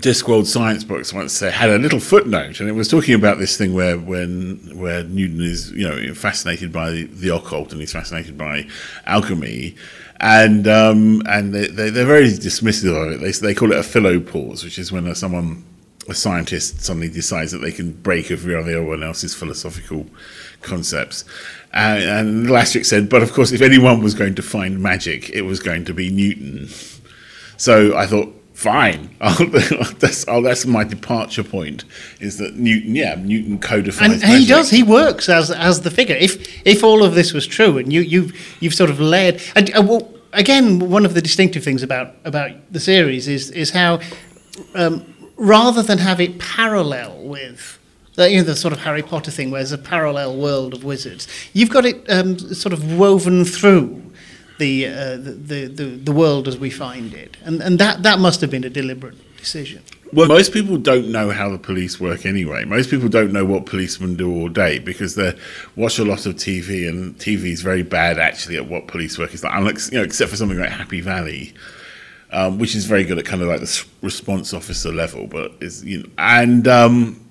Discworld 0.00 0.46
science 0.46 0.84
books 0.84 1.12
once 1.12 1.32
said, 1.32 1.52
had 1.52 1.70
a 1.70 1.78
little 1.78 2.00
footnote, 2.00 2.60
and 2.60 2.68
it 2.68 2.72
was 2.72 2.88
talking 2.88 3.14
about 3.14 3.38
this 3.38 3.56
thing 3.56 3.74
where 3.74 3.98
when 3.98 4.56
where 4.74 5.02
Newton 5.04 5.40
is 5.40 5.72
you 5.72 5.88
know 5.88 6.14
fascinated 6.14 6.72
by 6.72 6.90
the, 6.90 7.04
the 7.04 7.34
occult 7.34 7.72
and 7.72 7.80
he's 7.80 7.92
fascinated 7.92 8.36
by 8.36 8.66
alchemy. 9.06 9.74
And 10.18 10.66
um, 10.66 11.22
and 11.28 11.54
they, 11.54 11.66
they, 11.66 11.90
they're 11.90 12.06
very 12.06 12.28
dismissive 12.28 12.94
of 12.96 13.12
it. 13.12 13.20
They, 13.20 13.32
they 13.32 13.54
call 13.54 13.72
it 13.72 13.78
a 13.78 13.82
philosopause, 13.82 14.64
which 14.64 14.78
is 14.78 14.90
when 14.90 15.06
uh, 15.06 15.12
someone, 15.12 15.62
a 16.08 16.14
scientist, 16.14 16.80
suddenly 16.80 17.10
decides 17.10 17.52
that 17.52 17.58
they 17.58 17.72
can 17.72 17.92
break 17.92 18.30
everyone 18.30 19.02
else's 19.02 19.34
philosophical 19.34 20.06
concepts. 20.62 21.24
And, 21.74 22.02
and 22.02 22.40
little 22.42 22.56
asterisk 22.56 22.88
said, 22.88 23.10
but 23.10 23.22
of 23.22 23.34
course, 23.34 23.52
if 23.52 23.60
anyone 23.60 24.02
was 24.02 24.14
going 24.14 24.34
to 24.36 24.42
find 24.42 24.82
magic, 24.82 25.28
it 25.30 25.42
was 25.42 25.60
going 25.60 25.84
to 25.84 25.92
be 25.92 26.10
Newton. 26.10 26.68
So 27.58 27.94
I 27.94 28.06
thought, 28.06 28.34
fine, 28.56 29.14
that's, 29.98 30.26
I'll, 30.26 30.40
that's 30.40 30.64
my 30.64 30.82
departure 30.82 31.44
point. 31.44 31.84
Is 32.20 32.38
that 32.38 32.56
Newton? 32.56 32.96
Yeah, 32.96 33.14
Newton 33.14 33.58
codifies. 33.58 34.00
and, 34.00 34.24
and 34.24 34.40
he 34.40 34.46
does. 34.46 34.70
He 34.70 34.82
works 34.82 35.28
as 35.28 35.50
as 35.50 35.82
the 35.82 35.90
figure. 35.90 36.16
If 36.16 36.66
if 36.66 36.82
all 36.82 37.04
of 37.04 37.14
this 37.14 37.32
was 37.32 37.46
true, 37.46 37.78
and 37.78 37.92
you 37.92 38.00
you 38.00 38.32
you've 38.60 38.74
sort 38.74 38.90
of 38.90 38.98
layered. 38.98 39.42
And, 39.54 39.74
uh, 39.76 39.82
well, 39.82 40.10
again, 40.32 40.90
one 40.90 41.04
of 41.04 41.14
the 41.14 41.20
distinctive 41.20 41.62
things 41.62 41.82
about 41.82 42.14
about 42.24 42.50
the 42.72 42.80
series 42.80 43.28
is 43.28 43.50
is 43.50 43.70
how 43.70 44.00
um, 44.74 45.04
rather 45.36 45.82
than 45.82 45.98
have 45.98 46.20
it 46.20 46.38
parallel 46.38 47.22
with. 47.22 47.78
The, 48.14 48.30
you 48.30 48.38
know, 48.38 48.44
the 48.44 48.56
sort 48.56 48.72
of 48.72 48.80
Harry 48.80 49.02
Potter 49.02 49.30
thing, 49.30 49.50
where 49.50 49.60
there's 49.60 49.72
a 49.72 49.76
parallel 49.76 50.38
world 50.38 50.72
of 50.72 50.84
wizards. 50.84 51.28
You've 51.52 51.68
got 51.68 51.84
it 51.84 52.02
um, 52.08 52.38
sort 52.38 52.72
of 52.72 52.98
woven 52.98 53.44
through 53.44 54.06
the, 54.58 54.86
uh, 54.86 55.16
the, 55.16 55.32
the, 55.32 55.66
the 55.66 55.84
the 55.84 56.12
world 56.12 56.48
as 56.48 56.58
we 56.58 56.70
find 56.70 57.12
it, 57.14 57.36
and 57.44 57.62
and 57.62 57.78
that 57.78 58.02
that 58.02 58.18
must 58.18 58.40
have 58.40 58.50
been 58.50 58.64
a 58.64 58.70
deliberate 58.70 59.16
decision. 59.36 59.82
Well, 60.12 60.28
most 60.28 60.52
people 60.52 60.76
don't 60.76 61.10
know 61.10 61.30
how 61.30 61.50
the 61.50 61.58
police 61.58 61.98
work 62.00 62.24
anyway. 62.24 62.64
Most 62.64 62.90
people 62.90 63.08
don't 63.08 63.32
know 63.32 63.44
what 63.44 63.66
policemen 63.66 64.14
do 64.14 64.32
all 64.32 64.48
day 64.48 64.78
because 64.78 65.14
they 65.16 65.36
watch 65.74 65.98
a 65.98 66.04
lot 66.04 66.26
of 66.26 66.36
TV, 66.36 66.88
and 66.88 67.18
TV 67.18 67.46
is 67.46 67.60
very 67.60 67.82
bad 67.82 68.18
actually 68.18 68.56
at 68.56 68.68
what 68.68 68.86
police 68.86 69.18
work 69.18 69.34
is 69.34 69.42
like. 69.42 69.52
Unless, 69.54 69.90
you 69.90 69.98
know, 69.98 70.04
except 70.04 70.30
for 70.30 70.36
something 70.36 70.58
like 70.58 70.70
Happy 70.70 71.00
Valley, 71.00 71.54
um, 72.30 72.58
which 72.58 72.74
is 72.76 72.86
very 72.86 73.04
good 73.04 73.18
at 73.18 73.24
kind 73.24 73.42
of 73.42 73.48
like 73.48 73.60
the 73.60 73.84
response 74.00 74.54
officer 74.54 74.92
level, 74.92 75.26
but 75.26 75.52
is 75.60 75.84
you 75.84 76.02
know, 76.02 76.08
and 76.18 76.68
um, 76.68 77.25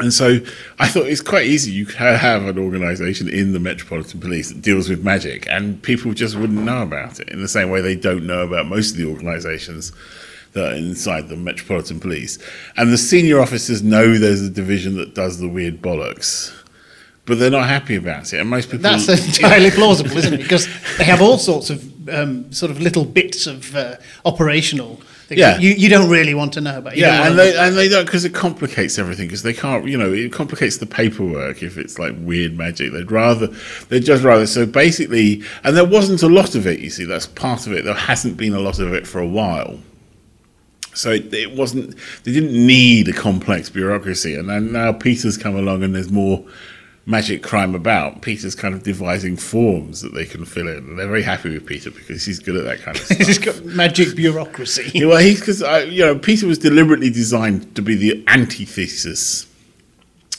and 0.00 0.12
so 0.12 0.38
I 0.78 0.88
thought 0.88 1.06
it's 1.06 1.20
quite 1.20 1.46
easy. 1.46 1.72
You 1.72 1.86
can 1.86 2.18
have 2.18 2.44
an 2.44 2.58
organisation 2.58 3.28
in 3.28 3.52
the 3.52 3.60
Metropolitan 3.60 4.20
Police 4.20 4.48
that 4.48 4.62
deals 4.62 4.88
with 4.88 5.04
magic, 5.04 5.46
and 5.48 5.82
people 5.82 6.12
just 6.12 6.36
wouldn't 6.36 6.62
know 6.62 6.82
about 6.82 7.20
it 7.20 7.28
in 7.28 7.40
the 7.40 7.48
same 7.48 7.70
way 7.70 7.80
they 7.80 7.96
don't 7.96 8.26
know 8.26 8.42
about 8.42 8.66
most 8.66 8.92
of 8.92 8.96
the 8.96 9.06
organisations 9.06 9.92
that 10.52 10.72
are 10.72 10.76
inside 10.76 11.28
the 11.28 11.36
Metropolitan 11.36 12.00
Police. 12.00 12.38
And 12.76 12.92
the 12.92 12.98
senior 12.98 13.40
officers 13.40 13.82
know 13.82 14.18
there's 14.18 14.42
a 14.42 14.50
division 14.50 14.96
that 14.96 15.14
does 15.14 15.38
the 15.38 15.48
weird 15.48 15.82
bollocks, 15.82 16.54
but 17.26 17.38
they're 17.38 17.50
not 17.50 17.68
happy 17.68 17.96
about 17.96 18.32
it. 18.32 18.40
And 18.40 18.48
most 18.48 18.70
people 18.70 18.82
That's 18.82 19.08
entirely 19.08 19.70
plausible, 19.70 20.16
isn't 20.16 20.34
it? 20.34 20.42
Because 20.42 20.66
they 20.96 21.04
have 21.04 21.20
all 21.20 21.38
sorts 21.38 21.70
of 21.70 22.08
um, 22.08 22.50
sort 22.52 22.70
of 22.70 22.80
little 22.80 23.04
bits 23.04 23.46
of 23.46 23.74
uh, 23.76 23.96
operational 24.24 25.00
Yeah. 25.36 25.58
you, 25.58 25.70
you 25.70 25.88
don't 25.88 26.08
really 26.08 26.32
want 26.34 26.54
to 26.54 26.60
know 26.60 26.78
about. 26.78 26.96
You 26.96 27.02
Yeah, 27.02 27.26
and 27.26 27.38
they 27.38 27.56
and 27.56 27.76
they 27.76 27.88
don't 27.88 28.06
because 28.06 28.24
it 28.24 28.34
complicates 28.34 28.98
everything 28.98 29.26
because 29.26 29.42
they 29.42 29.52
can't 29.52 29.86
you 29.86 29.98
know 29.98 30.12
it 30.12 30.32
complicates 30.32 30.78
the 30.78 30.86
paperwork 30.86 31.62
if 31.62 31.76
it's 31.76 31.98
like 31.98 32.14
weird 32.18 32.56
magic. 32.56 32.92
They'd 32.92 33.10
rather 33.10 33.48
they'd 33.88 34.04
just 34.04 34.24
rather 34.24 34.46
so 34.46 34.64
basically 34.64 35.42
and 35.64 35.76
there 35.76 35.84
wasn't 35.84 36.22
a 36.22 36.28
lot 36.28 36.54
of 36.54 36.66
it. 36.66 36.80
You 36.80 36.90
see, 36.90 37.04
that's 37.04 37.26
part 37.26 37.66
of 37.66 37.72
it. 37.72 37.84
There 37.84 37.94
hasn't 37.94 38.36
been 38.36 38.54
a 38.54 38.60
lot 38.60 38.78
of 38.78 38.94
it 38.94 39.06
for 39.06 39.20
a 39.20 39.26
while. 39.26 39.78
So 40.94 41.12
it, 41.12 41.32
it 41.32 41.54
wasn't. 41.54 41.94
They 42.24 42.32
didn't 42.32 42.54
need 42.54 43.08
a 43.08 43.12
complex 43.12 43.70
bureaucracy, 43.70 44.34
and 44.34 44.48
then 44.48 44.72
now 44.72 44.92
Peter's 44.92 45.36
come 45.36 45.54
along, 45.54 45.84
and 45.84 45.94
there's 45.94 46.10
more 46.10 46.44
magic 47.08 47.42
crime 47.42 47.74
about. 47.74 48.20
Peter's 48.20 48.54
kind 48.54 48.74
of 48.74 48.82
devising 48.82 49.36
forms 49.36 50.02
that 50.02 50.12
they 50.14 50.26
can 50.26 50.44
fill 50.44 50.68
in, 50.68 50.76
and 50.76 50.98
they're 50.98 51.08
very 51.08 51.22
happy 51.22 51.50
with 51.50 51.66
Peter 51.66 51.90
because 51.90 52.24
he's 52.24 52.38
good 52.38 52.54
at 52.54 52.64
that 52.64 52.80
kind 52.80 52.96
of 52.96 53.02
stuff. 53.06 53.26
he's 53.26 53.38
got 53.38 53.64
magic 53.64 54.14
bureaucracy. 54.14 54.90
Yeah, 54.94 55.06
well, 55.08 55.18
he's 55.18 55.40
because 55.40 55.60
you 55.90 56.04
know 56.04 56.18
Peter 56.18 56.46
was 56.46 56.58
deliberately 56.58 57.10
designed 57.10 57.74
to 57.74 57.82
be 57.82 57.96
the 57.96 58.22
antithesis. 58.28 59.46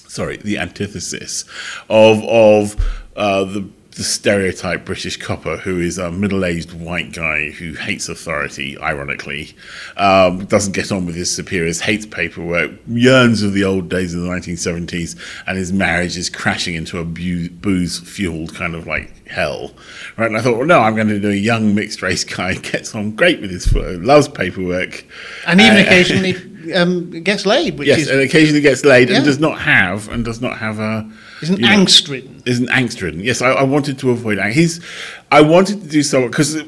Sorry, 0.07 0.37
the 0.37 0.57
antithesis 0.59 1.43
of 1.89 2.23
of 2.23 2.75
uh, 3.15 3.43
the 3.43 3.67
the 3.91 4.03
stereotype 4.03 4.85
British 4.85 5.17
copper 5.17 5.57
who 5.57 5.79
is 5.79 5.97
a 5.97 6.11
middle-aged 6.11 6.73
white 6.73 7.11
guy 7.11 7.49
who 7.49 7.73
hates 7.73 8.07
authority, 8.07 8.77
ironically, 8.77 9.55
um, 9.97 10.45
doesn't 10.45 10.73
get 10.73 10.91
on 10.91 11.05
with 11.05 11.15
his 11.15 11.33
superiors, 11.33 11.81
hates 11.81 12.05
paperwork, 12.05 12.71
yearns 12.87 13.41
of 13.41 13.53
the 13.53 13.63
old 13.63 13.89
days 13.89 14.13
of 14.13 14.21
the 14.21 14.27
1970s, 14.27 15.17
and 15.47 15.57
his 15.57 15.73
marriage 15.73 16.17
is 16.17 16.29
crashing 16.29 16.75
into 16.75 16.99
a 16.99 17.03
bu- 17.03 17.49
booze-fueled 17.49 18.53
kind 18.53 18.75
of 18.75 18.85
like 18.85 19.27
hell. 19.27 19.71
Right, 20.17 20.27
and 20.27 20.37
I 20.37 20.41
thought, 20.41 20.57
well, 20.57 20.67
no, 20.67 20.79
I'm 20.79 20.95
going 20.95 21.07
to 21.07 21.19
do 21.19 21.31
a 21.31 21.33
young 21.33 21.73
mixed-race 21.73 22.23
guy, 22.23 22.53
gets 22.55 22.93
on 22.93 23.15
great 23.15 23.41
with 23.41 23.51
his 23.51 23.73
loves 23.73 24.27
paperwork, 24.27 25.03
And 25.47 25.59
even 25.59 25.77
uh, 25.77 25.81
occasionally 25.81 26.33
um, 26.75 27.09
gets 27.23 27.45
laid, 27.45 27.77
which 27.77 27.87
yes, 27.87 27.99
is 27.99 28.09
and 28.09 28.19
occasionally 28.21 28.61
gets 28.61 28.83
laid 28.85 29.09
Yeah. 29.09 29.17
and 29.17 29.25
does 29.25 29.39
not 29.39 29.59
have 29.59 30.09
and 30.09 30.23
does 30.25 30.41
not 30.41 30.57
have 30.57 30.79
a 30.79 31.09
isn't 31.41 31.59
angst 31.59 32.09
ridden. 32.09 32.41
isn't 32.45 32.69
angst 32.69 33.01
ridden. 33.01 33.19
Yes, 33.21 33.41
I, 33.41 33.51
I 33.51 33.63
wanted 33.63 33.99
to 33.99 34.11
avoid 34.11 34.37
angst. 34.37 34.53
He's, 34.53 34.85
I 35.31 35.41
wanted 35.41 35.81
to 35.81 35.87
do 35.87 36.03
so 36.03 36.27
because 36.27 36.61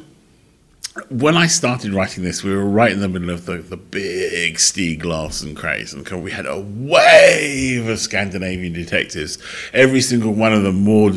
when 1.09 1.37
I 1.37 1.47
started 1.47 1.93
writing 1.93 2.23
this, 2.23 2.43
we 2.43 2.53
were 2.53 2.65
right 2.65 2.91
in 2.91 2.99
the 2.99 3.07
middle 3.07 3.29
of 3.29 3.45
the, 3.45 3.57
the 3.57 3.77
big 3.77 4.55
Stieg 4.55 5.05
Larsson 5.05 5.55
craze, 5.55 5.93
and 5.93 6.05
we 6.21 6.31
had 6.31 6.45
a 6.45 6.59
wave 6.59 7.87
of 7.87 7.99
Scandinavian 7.99 8.73
detectives. 8.73 9.37
Every 9.73 10.01
single 10.01 10.33
one 10.33 10.53
of 10.53 10.63
them 10.63 10.81
more 10.81 11.11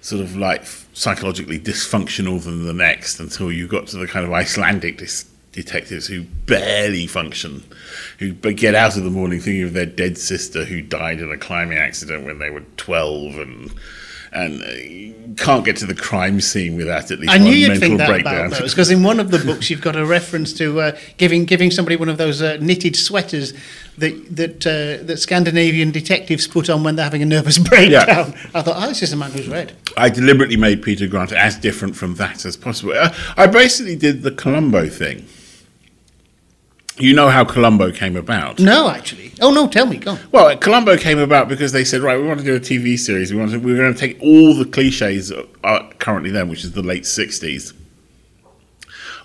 sort 0.00 0.22
of 0.22 0.36
like 0.36 0.64
psychologically 0.92 1.58
dysfunctional 1.58 2.42
than 2.42 2.64
the 2.66 2.72
next, 2.72 3.20
until 3.20 3.52
you 3.52 3.68
got 3.68 3.86
to 3.88 3.96
the 3.96 4.06
kind 4.08 4.26
of 4.26 4.32
Icelandic 4.32 4.98
dis- 4.98 5.26
detectives 5.56 6.06
who 6.06 6.22
barely 6.22 7.08
function, 7.08 7.64
who 8.18 8.32
get 8.32 8.76
out 8.76 8.96
of 8.96 9.02
the 9.02 9.10
morning 9.10 9.40
thinking 9.40 9.64
of 9.64 9.72
their 9.72 9.86
dead 9.86 10.18
sister 10.18 10.64
who 10.64 10.80
died 10.82 11.20
in 11.20 11.32
a 11.32 11.38
climbing 11.38 11.78
accident 11.78 12.24
when 12.24 12.38
they 12.38 12.50
were 12.50 12.62
twelve, 12.76 13.36
and 13.38 13.72
and 14.32 14.62
uh, 14.62 15.42
can't 15.42 15.64
get 15.64 15.76
to 15.76 15.86
the 15.86 15.94
crime 15.94 16.40
scene 16.40 16.76
without 16.76 17.10
at 17.10 17.18
least 17.18 17.32
I 17.32 17.38
knew 17.38 17.52
you'd 17.52 17.68
mental 17.68 17.88
think 17.88 17.98
that 17.98 18.08
breakdown. 18.08 18.46
about 18.46 18.60
those 18.60 18.70
because 18.74 18.90
in 18.90 19.02
one 19.02 19.18
of 19.18 19.30
the 19.30 19.38
books 19.38 19.70
you've 19.70 19.80
got 19.80 19.96
a 19.96 20.04
reference 20.04 20.52
to 20.54 20.80
uh, 20.80 20.98
giving 21.16 21.46
giving 21.46 21.70
somebody 21.70 21.96
one 21.96 22.08
of 22.08 22.18
those 22.18 22.42
uh, 22.42 22.58
knitted 22.60 22.96
sweaters 22.96 23.54
that 23.96 24.36
that 24.36 24.66
uh, 24.66 25.02
that 25.04 25.18
Scandinavian 25.18 25.90
detectives 25.90 26.46
put 26.46 26.68
on 26.68 26.84
when 26.84 26.96
they're 26.96 27.04
having 27.04 27.22
a 27.22 27.26
nervous 27.26 27.58
breakdown. 27.70 28.34
I 28.54 28.62
thought, 28.62 28.76
oh, 28.76 28.88
this 28.88 29.02
is 29.02 29.12
a 29.12 29.16
man 29.16 29.30
who's 29.30 29.48
read. 29.48 29.74
I 29.96 30.10
deliberately 30.10 30.56
made 30.56 30.82
Peter 30.82 31.06
Grant 31.06 31.32
as 31.32 31.56
different 31.56 31.96
from 31.96 32.16
that 32.16 32.44
as 32.44 32.56
possible. 32.56 32.92
I, 32.94 33.16
I 33.36 33.46
basically 33.46 33.96
did 33.96 34.22
the 34.22 34.30
Columbo 34.30 34.88
thing. 34.88 35.26
You 36.98 37.14
know 37.14 37.28
how 37.28 37.44
Columbo 37.44 37.92
came 37.92 38.16
about. 38.16 38.58
No, 38.58 38.88
actually. 38.88 39.32
Oh 39.40 39.52
no, 39.52 39.68
tell 39.68 39.86
me, 39.86 39.98
go. 39.98 40.12
on. 40.12 40.18
Well, 40.32 40.56
Columbo 40.56 40.96
came 40.96 41.18
about 41.18 41.48
because 41.48 41.72
they 41.72 41.84
said, 41.84 42.00
right, 42.00 42.18
we 42.18 42.26
want 42.26 42.40
to 42.40 42.44
do 42.44 42.54
a 42.56 42.60
TV 42.60 42.98
series. 42.98 43.32
We 43.32 43.38
want 43.38 43.50
to, 43.50 43.58
we're 43.58 43.76
going 43.76 43.92
to 43.92 43.98
take 43.98 44.18
all 44.22 44.54
the 44.54 44.64
cliches 44.64 45.30
are 45.62 45.92
currently 45.98 46.30
then, 46.30 46.48
which 46.48 46.64
is 46.64 46.72
the 46.72 46.82
late 46.82 47.02
'60s, 47.02 47.74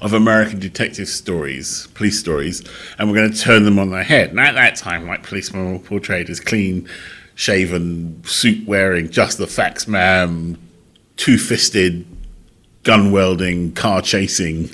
of 0.01 0.11
American 0.13 0.59
detective 0.59 1.07
stories, 1.07 1.87
police 1.93 2.19
stories, 2.19 2.61
and 2.99 3.09
we're 3.09 3.15
going 3.15 3.31
to 3.31 3.39
turn 3.39 3.63
them 3.63 3.79
on 3.79 3.89
their 3.89 4.03
head. 4.03 4.31
And 4.31 4.39
at 4.39 4.55
that 4.55 4.75
time, 4.75 5.07
like 5.07 5.23
policemen 5.23 5.71
were 5.71 5.79
portrayed 5.79 6.29
as 6.29 6.41
clean 6.41 6.89
shaven, 7.35 8.21
suit 8.25 8.67
wearing, 8.67 9.09
just 9.09 9.37
the 9.37 9.47
facts 9.47 9.87
man, 9.87 10.57
two 11.15 11.37
fisted, 11.37 12.05
gun 12.83 13.11
welding, 13.11 13.73
car 13.73 14.01
chasing, 14.01 14.69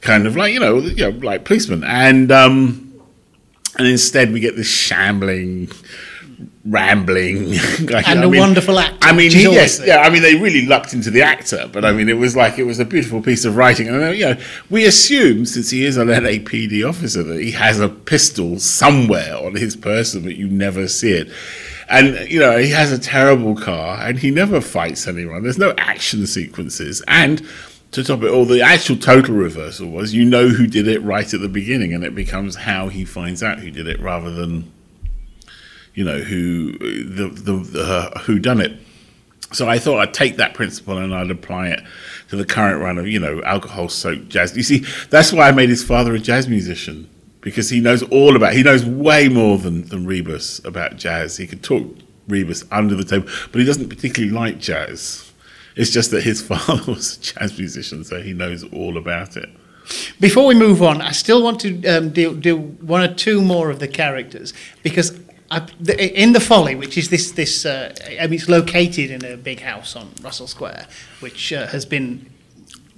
kind 0.00 0.26
of 0.26 0.36
like 0.36 0.52
you 0.52 0.60
know, 0.60 0.78
you 0.78 1.10
know, 1.10 1.18
like 1.26 1.44
policemen, 1.44 1.84
and 1.84 2.30
um, 2.32 2.92
and 3.78 3.86
instead 3.86 4.32
we 4.32 4.40
get 4.40 4.56
this 4.56 4.68
shambling, 4.68 5.70
rambling, 6.64 7.50
like, 7.90 8.08
And 8.08 8.20
I 8.20 8.24
a 8.24 8.28
mean- 8.28 8.40
wonderful 8.40 8.78
actor, 8.78 8.96
I 9.02 9.12
mean, 9.12 9.26
which 9.26 9.34
is 9.34 9.40
he- 9.42 9.46
always 9.46 9.78
yes, 9.78 9.86
yeah. 9.86 9.98
I 9.98 10.10
mean, 10.10 10.22
they 10.22 10.34
really 10.36 10.66
lucked 10.66 10.92
into 10.92 11.10
the 11.10 11.22
actor, 11.22 11.68
but 11.72 11.84
I 11.84 11.92
mean, 11.92 12.08
it 12.08 12.18
was 12.18 12.36
like 12.36 12.58
it 12.58 12.64
was 12.64 12.78
a 12.78 12.84
beautiful 12.84 13.22
piece 13.22 13.44
of 13.44 13.56
writing, 13.56 13.88
and 13.88 14.02
uh, 14.02 14.10
you 14.10 14.24
know, 14.26 14.36
we 14.70 14.84
assume 14.84 15.46
since 15.46 15.70
he 15.70 15.84
is 15.84 15.96
an 15.96 16.08
LAPD 16.08 16.86
officer 16.88 17.22
that 17.22 17.40
he 17.40 17.52
has 17.52 17.80
a 17.80 17.88
pistol 17.88 18.58
somewhere 18.58 19.36
on 19.36 19.54
his 19.54 19.76
person, 19.76 20.22
but 20.24 20.36
you 20.36 20.48
never 20.48 20.88
see 20.88 21.12
it. 21.12 21.28
And 21.88 22.28
you 22.28 22.40
know, 22.40 22.58
he 22.58 22.70
has 22.70 22.90
a 22.92 22.98
terrible 22.98 23.54
car, 23.54 23.98
and 24.00 24.18
he 24.18 24.30
never 24.30 24.60
fights 24.60 25.06
anyone. 25.06 25.42
There's 25.42 25.58
no 25.58 25.74
action 25.78 26.26
sequences, 26.26 27.02
and 27.06 27.46
to 27.92 28.02
top 28.02 28.22
it 28.22 28.30
all, 28.30 28.44
the 28.44 28.60
actual 28.60 28.96
total 28.96 29.34
reversal 29.34 29.88
was 29.88 30.12
you 30.12 30.24
know 30.24 30.48
who 30.48 30.66
did 30.66 30.88
it 30.88 31.00
right 31.02 31.32
at 31.32 31.40
the 31.40 31.48
beginning, 31.48 31.94
and 31.94 32.04
it 32.04 32.14
becomes 32.14 32.56
how 32.56 32.88
he 32.88 33.04
finds 33.04 33.42
out 33.42 33.60
who 33.60 33.70
did 33.70 33.86
it 33.86 34.00
rather 34.00 34.32
than 34.32 34.72
you 35.94 36.04
know 36.04 36.18
who 36.18 36.72
the 36.78 37.28
the, 37.28 37.52
the 37.52 37.82
uh, 37.82 38.18
who 38.20 38.38
done 38.38 38.60
it. 38.60 38.80
So 39.52 39.68
I 39.68 39.78
thought 39.78 40.00
I'd 40.00 40.12
take 40.12 40.38
that 40.38 40.54
principle 40.54 40.98
and 40.98 41.14
I'd 41.14 41.30
apply 41.30 41.68
it 41.68 41.80
to 42.30 42.36
the 42.36 42.44
current 42.44 42.82
run 42.82 42.98
of 42.98 43.06
you 43.06 43.20
know 43.20 43.42
alcohol 43.44 43.88
soaked 43.88 44.28
jazz. 44.28 44.56
You 44.56 44.64
see, 44.64 44.84
that's 45.10 45.32
why 45.32 45.48
I 45.48 45.52
made 45.52 45.68
his 45.68 45.84
father 45.84 46.14
a 46.14 46.18
jazz 46.18 46.48
musician 46.48 47.08
because 47.46 47.70
he 47.70 47.78
knows 47.78 48.02
all 48.02 48.34
about. 48.34 48.54
He 48.54 48.64
knows 48.64 48.84
way 48.84 49.28
more 49.28 49.56
than 49.56 49.86
than 49.86 50.04
Rebus 50.04 50.60
about 50.64 50.96
jazz. 50.96 51.36
He 51.36 51.46
could 51.46 51.62
talk 51.62 51.86
Rebus 52.26 52.64
under 52.72 52.96
the 52.96 53.04
table, 53.04 53.28
but 53.52 53.60
he 53.60 53.64
doesn't 53.64 53.88
particularly 53.88 54.34
like 54.34 54.58
jazz. 54.58 55.32
It's 55.76 55.92
just 55.92 56.10
that 56.10 56.24
his 56.24 56.42
father 56.48 56.90
was 56.90 57.16
a 57.16 57.20
jazz 57.20 57.56
musician, 57.56 58.02
so 58.02 58.20
he 58.20 58.32
knows 58.32 58.64
all 58.72 58.96
about 58.96 59.36
it. 59.36 59.48
Before 60.18 60.44
we 60.44 60.56
move 60.56 60.82
on, 60.82 61.00
I 61.00 61.12
still 61.12 61.40
want 61.40 61.60
to 61.60 61.86
um, 61.86 62.10
do, 62.10 62.34
do 62.34 62.56
one 62.56 63.02
or 63.02 63.14
two 63.14 63.40
more 63.40 63.70
of 63.70 63.78
the 63.78 63.86
characters 63.86 64.52
because 64.82 65.16
I, 65.48 65.68
the, 65.78 66.20
in 66.20 66.32
the 66.32 66.40
Folly, 66.40 66.74
which 66.74 66.98
is 66.98 67.10
this 67.10 67.30
this, 67.30 67.64
uh, 67.64 67.94
I 68.20 68.26
mean, 68.26 68.40
it's 68.40 68.48
located 68.48 69.12
in 69.12 69.24
a 69.24 69.36
big 69.36 69.60
house 69.60 69.94
on 69.94 70.10
Russell 70.20 70.48
Square, 70.48 70.88
which 71.20 71.52
uh, 71.52 71.68
has 71.68 71.86
been 71.86 72.28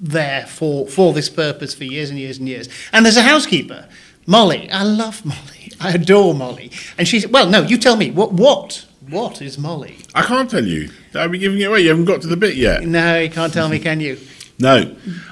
there 0.00 0.46
for 0.46 0.86
for 0.86 1.12
this 1.12 1.28
purpose 1.28 1.74
for 1.74 1.84
years 1.84 2.08
and 2.08 2.18
years 2.18 2.38
and 2.38 2.48
years. 2.48 2.70
And 2.94 3.04
there's 3.04 3.18
a 3.18 3.22
housekeeper, 3.22 3.86
Molly. 4.28 4.70
I 4.70 4.82
love 4.84 5.24
Molly. 5.24 5.72
I 5.80 5.92
adore 5.92 6.34
Molly. 6.34 6.70
And 6.98 7.08
she's 7.08 7.26
well, 7.26 7.48
no, 7.48 7.62
you 7.62 7.78
tell 7.78 7.96
me 7.96 8.10
what 8.10 8.32
what 8.32 8.84
what 9.08 9.40
is 9.40 9.56
Molly? 9.58 9.96
I 10.14 10.22
can't 10.22 10.50
tell 10.50 10.64
you. 10.64 10.90
I'll 11.14 11.30
be 11.30 11.38
giving 11.38 11.58
it 11.58 11.64
away. 11.64 11.80
You 11.80 11.88
haven't 11.88 12.04
got 12.04 12.20
to 12.22 12.26
the 12.28 12.36
bit 12.36 12.54
yet. 12.54 12.82
No, 12.84 13.18
you 13.18 13.30
can't 13.30 13.52
tell 13.52 13.68
me, 13.68 13.78
can 13.80 13.98
you? 14.00 14.18
No, 14.60 14.74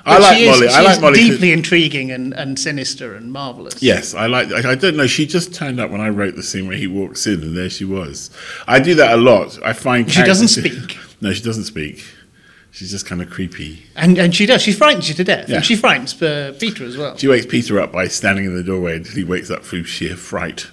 I 0.04 0.14
But 0.14 0.20
like 0.22 0.38
is- 0.40 0.48
Molly. 0.48 0.68
I 0.68 0.80
like 0.82 1.00
Molly. 1.00 1.18
Deeply 1.18 1.50
intriguing 1.50 2.12
and, 2.12 2.32
and 2.32 2.56
sinister 2.56 3.16
and 3.16 3.32
marvelous. 3.32 3.82
Yes, 3.82 4.14
I 4.14 4.26
like. 4.26 4.52
I 4.52 4.70
I 4.70 4.74
don't 4.76 4.96
know. 4.96 5.08
She 5.08 5.26
just 5.26 5.52
turned 5.52 5.80
up 5.80 5.90
when 5.90 6.00
I 6.00 6.10
wrote 6.10 6.36
the 6.36 6.44
scene 6.44 6.68
where 6.68 6.76
he 6.76 6.86
walks 6.86 7.26
in, 7.26 7.42
and 7.42 7.56
there 7.56 7.68
she 7.68 7.84
was. 7.84 8.30
I 8.68 8.78
do 8.78 8.94
that 8.94 9.14
a 9.14 9.16
lot. 9.16 9.58
I 9.64 9.72
find 9.72 10.08
She 10.08 10.22
doesn't 10.22 10.46
speak. 10.48 10.96
No, 11.20 11.32
she 11.32 11.42
doesn't 11.42 11.64
speak. 11.64 12.04
She's 12.76 12.90
just 12.90 13.06
kind 13.06 13.22
of 13.22 13.30
creepy. 13.30 13.84
And 13.96 14.18
and 14.18 14.34
she 14.34 14.44
does. 14.44 14.60
She 14.60 14.70
frightens 14.70 15.08
you 15.08 15.14
to 15.14 15.24
death. 15.24 15.48
Yeah. 15.48 15.56
And 15.56 15.64
she 15.64 15.76
frightens 15.76 16.20
uh, 16.20 16.54
Peter 16.60 16.84
as 16.84 16.98
well. 16.98 17.16
She 17.16 17.26
wakes 17.26 17.46
Peter 17.46 17.80
up 17.80 17.90
by 17.90 18.06
standing 18.06 18.44
in 18.44 18.54
the 18.54 18.62
doorway 18.62 18.96
until 18.96 19.14
he 19.14 19.24
wakes 19.24 19.50
up 19.50 19.64
through 19.64 19.84
sheer 19.84 20.14
fright. 20.14 20.66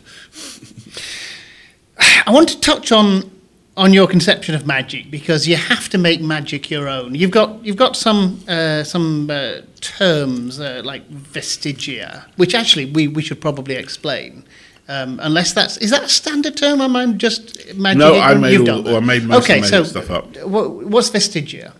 I 2.28 2.32
want 2.32 2.50
to 2.50 2.60
touch 2.60 2.92
on 2.92 3.32
on 3.78 3.94
your 3.94 4.06
conception 4.06 4.54
of 4.54 4.68
magic 4.68 5.10
because 5.12 5.48
you 5.48 5.56
have 5.56 5.88
to 5.92 5.98
make 5.98 6.20
magic 6.20 6.70
your 6.70 6.90
own. 6.90 7.16
You've 7.16 7.32
got 7.32 7.66
you've 7.66 7.78
got 7.78 7.96
some 7.96 8.44
uh, 8.50 8.84
some 8.84 9.30
uh, 9.30 9.62
terms 9.80 10.60
uh, 10.60 10.82
like 10.84 11.10
vestigia, 11.10 12.26
which 12.36 12.54
actually 12.54 12.84
we, 12.84 13.08
we 13.08 13.22
should 13.22 13.40
probably 13.40 13.76
explain. 13.76 14.44
Um, 14.90 15.22
unless 15.24 15.54
that's 15.54 15.78
is 15.78 15.92
that 15.92 16.04
a 16.04 16.10
standard 16.10 16.58
term? 16.58 16.82
Am 16.82 16.98
I 16.98 17.06
just 17.14 17.74
magic? 17.76 18.00
No, 18.00 18.20
I 18.20 18.34
made 18.34 18.68
all- 18.68 18.94
I 18.94 19.00
made 19.00 19.24
most 19.24 19.38
of 19.38 19.44
okay, 19.46 19.62
my 19.62 19.68
so 19.68 19.86
stuff 19.86 20.12
up. 20.12 20.36
wha- 20.44 20.68
what's 20.68 21.10
vestigia? 21.10 21.72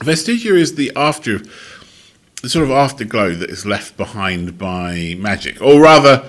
Vestigia 0.00 0.56
is 0.56 0.74
the 0.74 0.90
after, 0.96 1.40
the 2.42 2.48
sort 2.48 2.64
of 2.64 2.70
afterglow 2.70 3.34
that 3.34 3.50
is 3.50 3.66
left 3.66 3.96
behind 3.96 4.58
by 4.58 5.14
magic, 5.18 5.60
or 5.60 5.80
rather, 5.80 6.28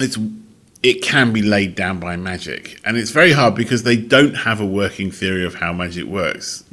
it's 0.00 0.18
it 0.82 1.00
can 1.02 1.32
be 1.32 1.40
laid 1.40 1.74
down 1.74 1.98
by 1.98 2.16
magic, 2.16 2.80
and 2.84 2.96
it's 2.96 3.10
very 3.10 3.32
hard 3.32 3.54
because 3.54 3.82
they 3.82 3.96
don't 3.96 4.34
have 4.34 4.60
a 4.60 4.66
working 4.66 5.10
theory 5.10 5.44
of 5.44 5.56
how 5.56 5.72
magic 5.72 6.04
works. 6.04 6.64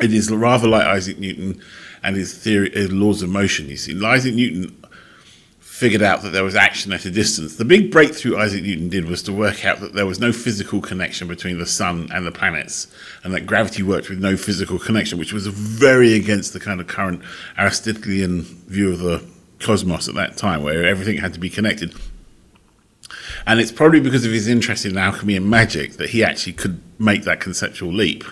It 0.00 0.12
is 0.12 0.30
rather 0.30 0.68
like 0.68 0.86
Isaac 0.86 1.18
Newton 1.18 1.60
and 2.02 2.16
his 2.16 2.32
theory, 2.36 2.70
his 2.70 2.92
laws 2.92 3.22
of 3.22 3.30
motion. 3.30 3.68
You 3.68 3.76
see, 3.76 4.02
Isaac 4.04 4.34
Newton 4.34 4.74
figured 5.78 6.02
out 6.02 6.22
that 6.22 6.30
there 6.30 6.42
was 6.42 6.56
action 6.56 6.92
at 6.92 7.04
a 7.04 7.10
distance. 7.10 7.54
The 7.54 7.64
big 7.64 7.92
breakthrough 7.92 8.36
Isaac 8.36 8.64
Newton 8.64 8.88
did 8.88 9.04
was 9.04 9.22
to 9.22 9.32
work 9.32 9.64
out 9.64 9.78
that 9.78 9.92
there 9.92 10.06
was 10.06 10.18
no 10.18 10.32
physical 10.32 10.80
connection 10.80 11.28
between 11.28 11.58
the 11.58 11.66
sun 11.66 12.08
and 12.12 12.26
the 12.26 12.32
planets, 12.32 12.88
and 13.22 13.32
that 13.32 13.46
gravity 13.46 13.84
worked 13.84 14.08
with 14.08 14.18
no 14.18 14.36
physical 14.36 14.80
connection, 14.80 15.20
which 15.20 15.32
was 15.32 15.46
very 15.46 16.14
against 16.14 16.52
the 16.52 16.58
kind 16.58 16.80
of 16.80 16.88
current 16.88 17.22
Aristotelian 17.56 18.42
view 18.42 18.92
of 18.92 18.98
the 18.98 19.24
cosmos 19.60 20.08
at 20.08 20.16
that 20.16 20.36
time, 20.36 20.64
where 20.64 20.84
everything 20.84 21.18
had 21.18 21.32
to 21.34 21.38
be 21.38 21.48
connected. 21.48 21.94
And 23.46 23.60
it's 23.60 23.70
probably 23.70 24.00
because 24.00 24.26
of 24.26 24.32
his 24.32 24.48
interest 24.48 24.84
in 24.84 24.98
alchemy 24.98 25.36
and 25.36 25.48
magic 25.48 25.92
that 25.92 26.10
he 26.10 26.24
actually 26.24 26.54
could 26.54 26.82
make 26.98 27.22
that 27.22 27.38
conceptual 27.38 27.92
leap, 27.92 28.24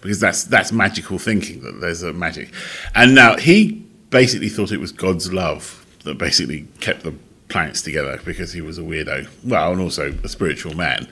because 0.00 0.20
that's 0.20 0.44
that's 0.44 0.72
magical 0.72 1.18
thinking 1.18 1.60
that 1.64 1.82
there's 1.82 2.02
a 2.02 2.14
magic. 2.14 2.50
And 2.94 3.14
now 3.14 3.36
he 3.36 3.84
basically 4.08 4.48
thought 4.48 4.72
it 4.72 4.80
was 4.80 4.90
God's 4.90 5.30
love 5.30 5.83
that 6.04 6.18
basically 6.18 6.66
kept 6.80 7.02
the 7.02 7.14
planets 7.48 7.82
together 7.82 8.20
because 8.24 8.52
he 8.52 8.60
was 8.60 8.78
a 8.78 8.82
weirdo, 8.82 9.28
well, 9.44 9.72
and 9.72 9.80
also 9.80 10.16
a 10.22 10.28
spiritual 10.28 10.74
man. 10.74 11.08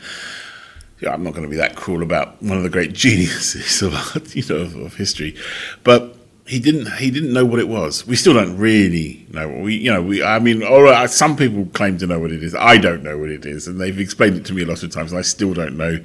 Yeah, 1.00 1.12
I'm 1.12 1.24
not 1.24 1.32
going 1.32 1.42
to 1.42 1.50
be 1.50 1.56
that 1.56 1.74
cruel 1.74 2.02
about 2.02 2.40
one 2.42 2.56
of 2.56 2.62
the 2.62 2.70
great 2.70 2.92
geniuses 3.04 3.82
of 3.82 4.34
you 4.36 4.42
know 4.48 4.62
of, 4.62 4.76
of 4.76 4.94
history, 4.96 5.36
but 5.82 6.16
he 6.46 6.58
didn't 6.58 6.92
he 6.94 7.10
didn't 7.10 7.32
know 7.32 7.44
what 7.44 7.58
it 7.58 7.68
was. 7.68 8.06
We 8.06 8.16
still 8.16 8.34
don't 8.34 8.56
really 8.56 9.26
know. 9.30 9.48
What 9.48 9.60
we 9.62 9.76
you 9.76 9.92
know 9.92 10.02
we 10.02 10.22
I 10.22 10.38
mean, 10.38 10.62
all 10.62 10.82
right, 10.82 11.08
some 11.10 11.36
people 11.36 11.66
claim 11.72 11.98
to 11.98 12.06
know 12.06 12.18
what 12.20 12.32
it 12.32 12.42
is. 12.42 12.54
I 12.54 12.76
don't 12.78 13.02
know 13.02 13.18
what 13.18 13.30
it 13.30 13.46
is, 13.46 13.66
and 13.66 13.80
they've 13.80 13.98
explained 13.98 14.36
it 14.36 14.44
to 14.46 14.52
me 14.52 14.62
a 14.62 14.66
lot 14.66 14.82
of 14.82 14.90
times, 14.90 15.12
and 15.12 15.18
I 15.18 15.22
still 15.22 15.54
don't 15.54 15.76
know 15.76 15.98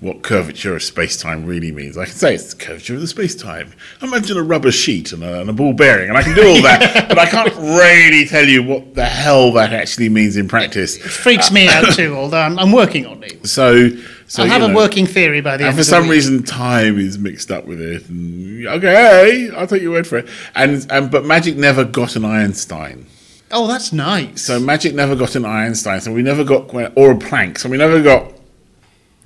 what 0.00 0.22
curvature 0.22 0.74
of 0.74 0.82
space 0.82 1.20
time 1.20 1.44
really 1.44 1.70
means. 1.70 1.98
I 1.98 2.06
can 2.06 2.14
say 2.14 2.34
it's 2.34 2.54
the 2.54 2.64
curvature 2.64 2.94
of 2.94 3.02
the 3.02 3.06
space 3.06 3.34
time. 3.34 3.74
Imagine 4.00 4.38
a 4.38 4.42
rubber 4.42 4.72
sheet 4.72 5.12
and 5.12 5.22
a, 5.22 5.42
and 5.42 5.50
a 5.50 5.52
ball 5.52 5.74
bearing, 5.74 6.08
and 6.08 6.16
I 6.16 6.22
can 6.22 6.34
do 6.34 6.48
all 6.48 6.62
that, 6.62 7.06
but 7.08 7.18
I 7.18 7.26
can't 7.26 7.54
really 7.54 8.24
tell 8.24 8.46
you 8.46 8.62
what 8.62 8.94
the 8.94 9.04
hell 9.04 9.52
that 9.52 9.74
actually 9.74 10.08
means 10.08 10.38
in 10.38 10.48
practice. 10.48 10.96
It 10.96 11.02
freaks 11.02 11.52
me 11.52 11.68
out 11.68 11.92
too, 11.94 12.14
although 12.16 12.40
I'm, 12.40 12.58
I'm 12.58 12.72
working 12.72 13.04
on 13.04 13.22
it. 13.22 13.46
So, 13.46 13.90
so 14.26 14.42
I'll 14.42 14.48
have 14.48 14.62
you 14.62 14.68
a 14.68 14.70
know. 14.70 14.76
working 14.76 15.06
theory 15.06 15.42
by 15.42 15.58
the 15.58 15.64
And 15.64 15.68
end 15.68 15.76
for 15.76 15.80
of 15.80 15.86
the 15.86 15.90
some 15.90 16.08
reason, 16.08 16.44
time 16.44 16.98
is 16.98 17.18
mixed 17.18 17.50
up 17.50 17.66
with 17.66 17.80
it. 17.80 18.08
And, 18.08 18.66
okay, 18.68 19.50
I'll 19.50 19.66
take 19.66 19.82
your 19.82 19.92
word 19.92 20.06
for 20.06 20.16
it. 20.18 20.28
And, 20.54 20.86
and 20.90 21.10
but 21.10 21.26
magic 21.26 21.56
never 21.56 21.84
got 21.84 22.16
an 22.16 22.24
Einstein. 22.24 23.06
Oh, 23.52 23.66
that's 23.66 23.92
nice. 23.92 24.42
So 24.42 24.60
magic 24.60 24.94
never 24.94 25.14
got 25.14 25.34
an 25.34 25.44
Einstein. 25.44 26.00
So 26.00 26.10
we 26.12 26.22
never 26.22 26.44
got 26.44 26.72
or 26.72 27.10
a 27.10 27.16
Planck. 27.16 27.58
So 27.58 27.68
we 27.68 27.76
never 27.76 28.00
got 28.02 28.32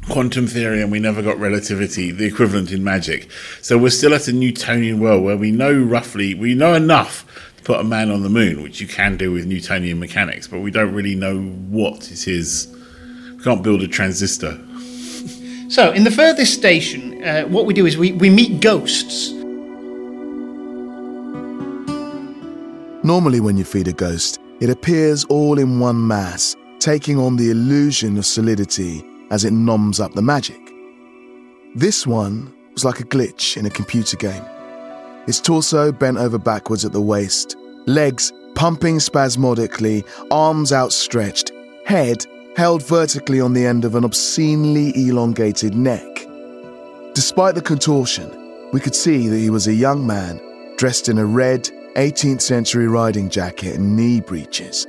quantum 0.08 0.46
theory, 0.46 0.82
and 0.82 0.92
we 0.92 1.00
never 1.00 1.22
got 1.22 1.38
relativity, 1.38 2.10
the 2.10 2.26
equivalent 2.26 2.70
in 2.70 2.84
magic. 2.84 3.30
So 3.62 3.78
we're 3.78 3.90
still 3.90 4.14
at 4.14 4.28
a 4.28 4.32
Newtonian 4.32 5.00
world 5.00 5.24
where 5.24 5.36
we 5.36 5.50
know 5.50 5.72
roughly, 5.72 6.34
we 6.34 6.54
know 6.54 6.74
enough 6.74 7.24
to 7.56 7.62
put 7.62 7.80
a 7.80 7.84
man 7.84 8.10
on 8.10 8.22
the 8.22 8.28
moon, 8.28 8.62
which 8.62 8.80
you 8.80 8.86
can 8.86 9.16
do 9.16 9.32
with 9.32 9.46
Newtonian 9.46 9.98
mechanics, 9.98 10.46
but 10.46 10.60
we 10.60 10.70
don't 10.70 10.92
really 10.92 11.14
know 11.14 11.40
what 11.40 12.10
it 12.10 12.28
is. 12.28 12.68
We 13.36 13.42
can't 13.42 13.62
build 13.62 13.82
a 13.82 13.88
transistor. 13.88 14.58
So, 15.68 15.92
in 15.92 16.04
the 16.04 16.10
furthest 16.10 16.54
station, 16.54 17.24
uh, 17.24 17.44
what 17.44 17.66
we 17.66 17.74
do 17.74 17.86
is 17.86 17.96
we, 17.96 18.12
we 18.12 18.30
meet 18.30 18.60
ghosts. 18.60 19.32
Normally, 23.02 23.40
when 23.40 23.56
you 23.56 23.64
feed 23.64 23.88
a 23.88 23.92
ghost, 23.92 24.38
it 24.60 24.70
appears 24.70 25.24
all 25.24 25.58
in 25.58 25.80
one 25.80 26.06
mass, 26.06 26.54
taking 26.78 27.18
on 27.18 27.36
the 27.36 27.50
illusion 27.50 28.16
of 28.16 28.24
solidity 28.24 29.04
as 29.34 29.44
it 29.44 29.52
noms 29.52 29.98
up 29.98 30.14
the 30.14 30.22
magic. 30.22 30.60
This 31.74 32.06
one 32.06 32.54
was 32.72 32.84
like 32.84 33.00
a 33.00 33.04
glitch 33.04 33.56
in 33.56 33.66
a 33.66 33.70
computer 33.70 34.16
game. 34.16 34.44
His 35.26 35.40
torso 35.40 35.90
bent 35.90 36.18
over 36.18 36.38
backwards 36.38 36.84
at 36.84 36.92
the 36.92 37.00
waist, 37.00 37.56
legs 37.86 38.32
pumping 38.54 39.00
spasmodically, 39.00 40.04
arms 40.30 40.72
outstretched, 40.72 41.50
head 41.84 42.24
held 42.56 42.86
vertically 42.86 43.40
on 43.40 43.54
the 43.54 43.66
end 43.66 43.84
of 43.84 43.96
an 43.96 44.04
obscenely 44.04 44.92
elongated 44.94 45.74
neck. 45.74 46.28
Despite 47.14 47.56
the 47.56 47.62
contortion, 47.62 48.30
we 48.72 48.78
could 48.78 48.94
see 48.94 49.26
that 49.26 49.38
he 49.38 49.50
was 49.50 49.66
a 49.66 49.74
young 49.74 50.06
man 50.06 50.40
dressed 50.76 51.08
in 51.08 51.18
a 51.18 51.26
red 51.26 51.64
18th 51.96 52.40
century 52.40 52.86
riding 52.86 53.28
jacket 53.28 53.74
and 53.74 53.96
knee 53.96 54.20
breeches. 54.20 54.86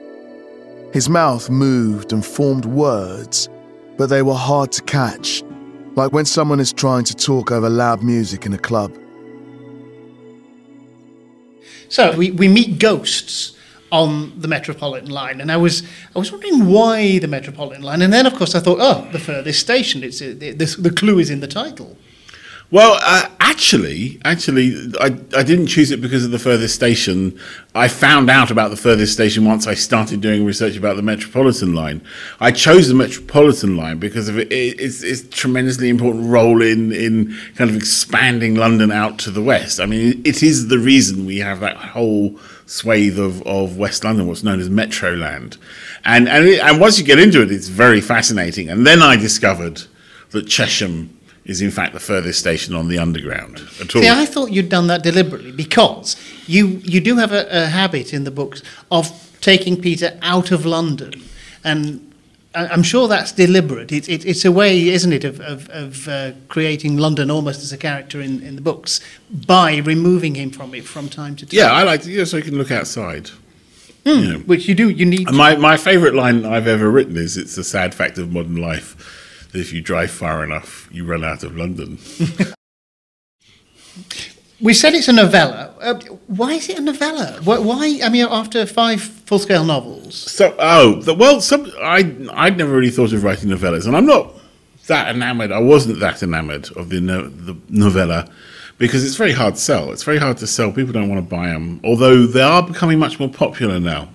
His 0.94 1.10
mouth 1.10 1.50
moved 1.50 2.14
and 2.14 2.24
formed 2.24 2.66
words, 2.66 3.50
but 3.98 4.08
they 4.08 4.22
were 4.22 4.36
hard 4.36 4.72
to 4.74 4.82
catch, 4.84 5.44
like 5.96 6.12
when 6.12 6.26
someone 6.26 6.60
is 6.60 6.74
trying 6.74 7.04
to 7.06 7.16
talk 7.16 7.52
over 7.52 7.70
loud 7.70 8.04
music 8.04 8.46
in 8.46 8.54
a 8.54 8.58
club. 8.58 8.94
So 11.90 12.16
we, 12.16 12.32
we 12.32 12.48
meet 12.48 12.80
ghosts 12.80 13.56
on 13.92 14.38
the 14.40 14.48
Metropolitan 14.48 15.10
line, 15.10 15.40
and 15.40 15.52
I 15.52 15.58
was 15.58 15.84
I 16.16 16.20
was 16.20 16.32
wondering 16.32 16.66
why 16.68 17.20
the 17.20 17.28
Metropolitan 17.28 17.84
line, 17.84 18.02
and 18.02 18.12
then 18.12 18.26
of 18.26 18.36
course 18.36 18.56
I 18.56 18.60
thought, 18.60 18.80
oh, 18.82 19.08
the 19.12 19.20
furthest 19.20 19.60
station. 19.60 20.04
It's 20.04 20.20
the, 20.20 20.34
the 20.34 20.92
clue 20.92 21.20
is 21.20 21.30
in 21.30 21.40
the 21.40 21.48
title. 21.48 21.98
Well, 22.76 23.00
uh, 23.02 23.30
actually, 23.40 24.20
actually, 24.26 24.76
I, 25.00 25.06
I 25.34 25.44
didn't 25.44 25.68
choose 25.68 25.92
it 25.92 26.02
because 26.02 26.26
of 26.26 26.32
the 26.32 26.40
furthest 26.40 26.76
station. 26.76 27.40
I 27.74 27.88
found 27.88 28.30
out 28.30 28.52
about 28.52 28.70
the 28.70 28.76
furthest 28.76 29.14
station 29.14 29.46
once 29.46 29.66
I 29.66 29.76
started 29.76 30.20
doing 30.20 30.44
research 30.44 30.76
about 30.76 30.98
the 30.98 31.02
Metropolitan 31.02 31.74
line. 31.74 32.02
I 32.42 32.52
chose 32.52 32.90
the 32.90 32.94
Metropolitan 32.94 33.78
line 33.78 33.98
because 34.00 34.28
of 34.28 34.38
it, 34.38 34.52
it's, 34.52 35.04
it's 35.04 35.24
tremendously 35.30 35.88
important 35.88 36.26
role 36.26 36.62
in, 36.62 36.92
in 36.92 37.34
kind 37.56 37.70
of 37.70 37.78
expanding 37.78 38.56
London 38.56 38.92
out 38.92 39.20
to 39.20 39.32
the 39.32 39.42
west. 39.42 39.80
I 39.80 39.86
mean, 39.86 40.22
it 40.26 40.44
is 40.44 40.68
the 40.68 40.78
reason 40.78 41.26
we 41.26 41.38
have 41.38 41.62
that 41.62 41.78
whole 41.78 42.38
swathe 42.66 43.18
of, 43.18 43.42
of 43.44 43.78
West 43.78 44.04
London, 44.04 44.28
what's 44.28 44.44
known 44.44 44.60
as 44.60 44.68
Metroland. 44.68 45.56
And, 46.04 46.28
and, 46.28 46.46
it, 46.46 46.62
and 46.62 46.82
once 46.82 47.00
you 47.00 47.06
get 47.06 47.20
into 47.20 47.42
it, 47.42 47.54
it's 47.54 47.70
very 47.70 48.02
fascinating. 48.02 48.68
And 48.68 48.86
then 48.86 49.02
I 49.02 49.16
discovered 49.16 49.84
that 50.32 50.48
Chesham 50.48 51.15
is 51.46 51.62
in 51.62 51.72
fact 51.72 51.94
the 51.94 52.00
furthest 52.00 52.40
station 52.40 52.76
on 52.76 52.88
the 52.88 52.98
underground 52.98 53.60
at 53.80 53.96
all. 53.96 54.02
See, 54.02 54.10
I 54.10 54.26
thought 54.26 54.52
you'd 54.52 54.70
done 54.70 54.88
that 54.88 55.04
deliberately 55.04 55.52
because 55.52 56.16
you 56.48 56.82
you 56.84 57.00
do 57.00 57.18
have 57.18 57.32
a, 57.32 57.48
a 57.50 57.66
habit 57.68 58.14
in 58.14 58.24
the 58.24 58.32
books 58.32 58.62
of 58.92 59.12
taking 59.42 59.80
Peter 59.80 60.18
out 60.22 60.52
of 60.52 60.66
London, 60.66 61.22
and 61.64 62.14
I'm 62.56 62.84
sure 62.84 63.08
that's 63.08 63.32
deliberate. 63.34 63.92
It, 63.92 64.08
it, 64.08 64.26
it's 64.26 64.46
a 64.46 64.52
way, 64.52 64.88
isn't 64.88 65.12
it, 65.12 65.26
of, 65.26 65.42
of, 65.42 65.70
of 65.70 66.08
uh, 66.08 66.32
creating 66.48 66.98
London 66.98 67.30
almost 67.30 67.62
as 67.62 67.74
a 67.74 67.78
character 67.78 68.22
in, 68.22 68.42
in 68.42 68.56
the 68.56 68.62
books 68.62 69.02
by 69.30 69.78
removing 69.78 70.36
him 70.36 70.52
from 70.52 70.74
it 70.74 70.86
from 70.86 71.10
time 71.10 71.36
to 71.36 71.46
time. 71.46 71.58
yeah, 71.58 71.72
I 71.72 71.84
like 71.84 72.04
to, 72.04 72.12
yeah, 72.12 72.24
so 72.24 72.38
you 72.38 72.44
can 72.44 72.58
look 72.58 72.72
outside. 72.72 73.30
You 74.06 74.34
know. 74.34 74.40
which 74.40 74.68
you 74.68 74.76
do. 74.76 74.90
You 74.90 75.04
need. 75.04 75.28
And 75.28 75.36
my, 75.36 75.56
my 75.56 75.78
favourite 75.78 76.14
line 76.14 76.46
I've 76.46 76.68
ever 76.68 76.92
written 76.92 77.18
is 77.18 77.38
it's 77.38 77.58
a 77.58 77.64
sad 77.64 77.96
fact 77.96 78.20
of 78.20 78.32
modern 78.32 78.56
life 78.56 79.25
that 79.56 79.62
if 79.62 79.74
you 79.74 79.82
drive 79.82 80.12
far 80.12 80.44
enough, 80.44 80.90
you 80.92 81.06
run 81.06 81.24
out 81.24 81.44
of 81.44 81.56
London. 81.56 81.98
We 84.62 84.74
said 84.74 84.94
it's 84.94 85.10
a 85.10 85.14
novella. 85.14 85.74
Uh, 85.82 86.00
why 86.28 86.54
is 86.54 86.70
it 86.70 86.80
a 86.80 86.82
novella? 86.82 87.42
Why, 87.44 87.60
why? 87.60 88.00
I 88.02 88.08
mean, 88.08 88.26
after 88.30 88.66
five 88.66 89.02
full-scale 89.02 89.66
novels. 89.66 90.16
So, 90.16 90.56
oh, 90.58 91.02
the, 91.02 91.14
well, 91.14 91.42
some 91.42 91.70
I 91.82 92.16
I'd 92.32 92.58
never 92.58 92.72
really 92.72 92.90
thought 92.90 93.12
of 93.12 93.22
writing 93.26 93.50
novellas, 93.50 93.86
and 93.86 93.98
I'm 93.98 94.06
not 94.06 94.34
that 94.88 95.14
enamored. 95.14 95.52
I 95.52 95.60
wasn't 95.60 96.00
that 96.00 96.24
enamored 96.24 96.72
of 96.78 96.88
the 96.88 97.02
no, 97.02 97.28
the 97.28 97.58
novella 97.68 98.30
because 98.78 99.04
it's 99.04 99.18
very 99.18 99.34
hard 99.34 99.56
to 99.56 99.62
sell. 99.62 99.92
It's 99.92 100.04
very 100.04 100.20
hard 100.20 100.38
to 100.38 100.48
sell. 100.48 100.72
People 100.72 100.94
don't 100.94 101.10
want 101.10 101.22
to 101.22 101.30
buy 101.36 101.50
them, 101.50 101.82
although 101.84 102.26
they 102.26 102.42
are 102.42 102.66
becoming 102.66 102.98
much 102.98 103.20
more 103.20 103.30
popular 103.30 103.78
now 103.78 104.08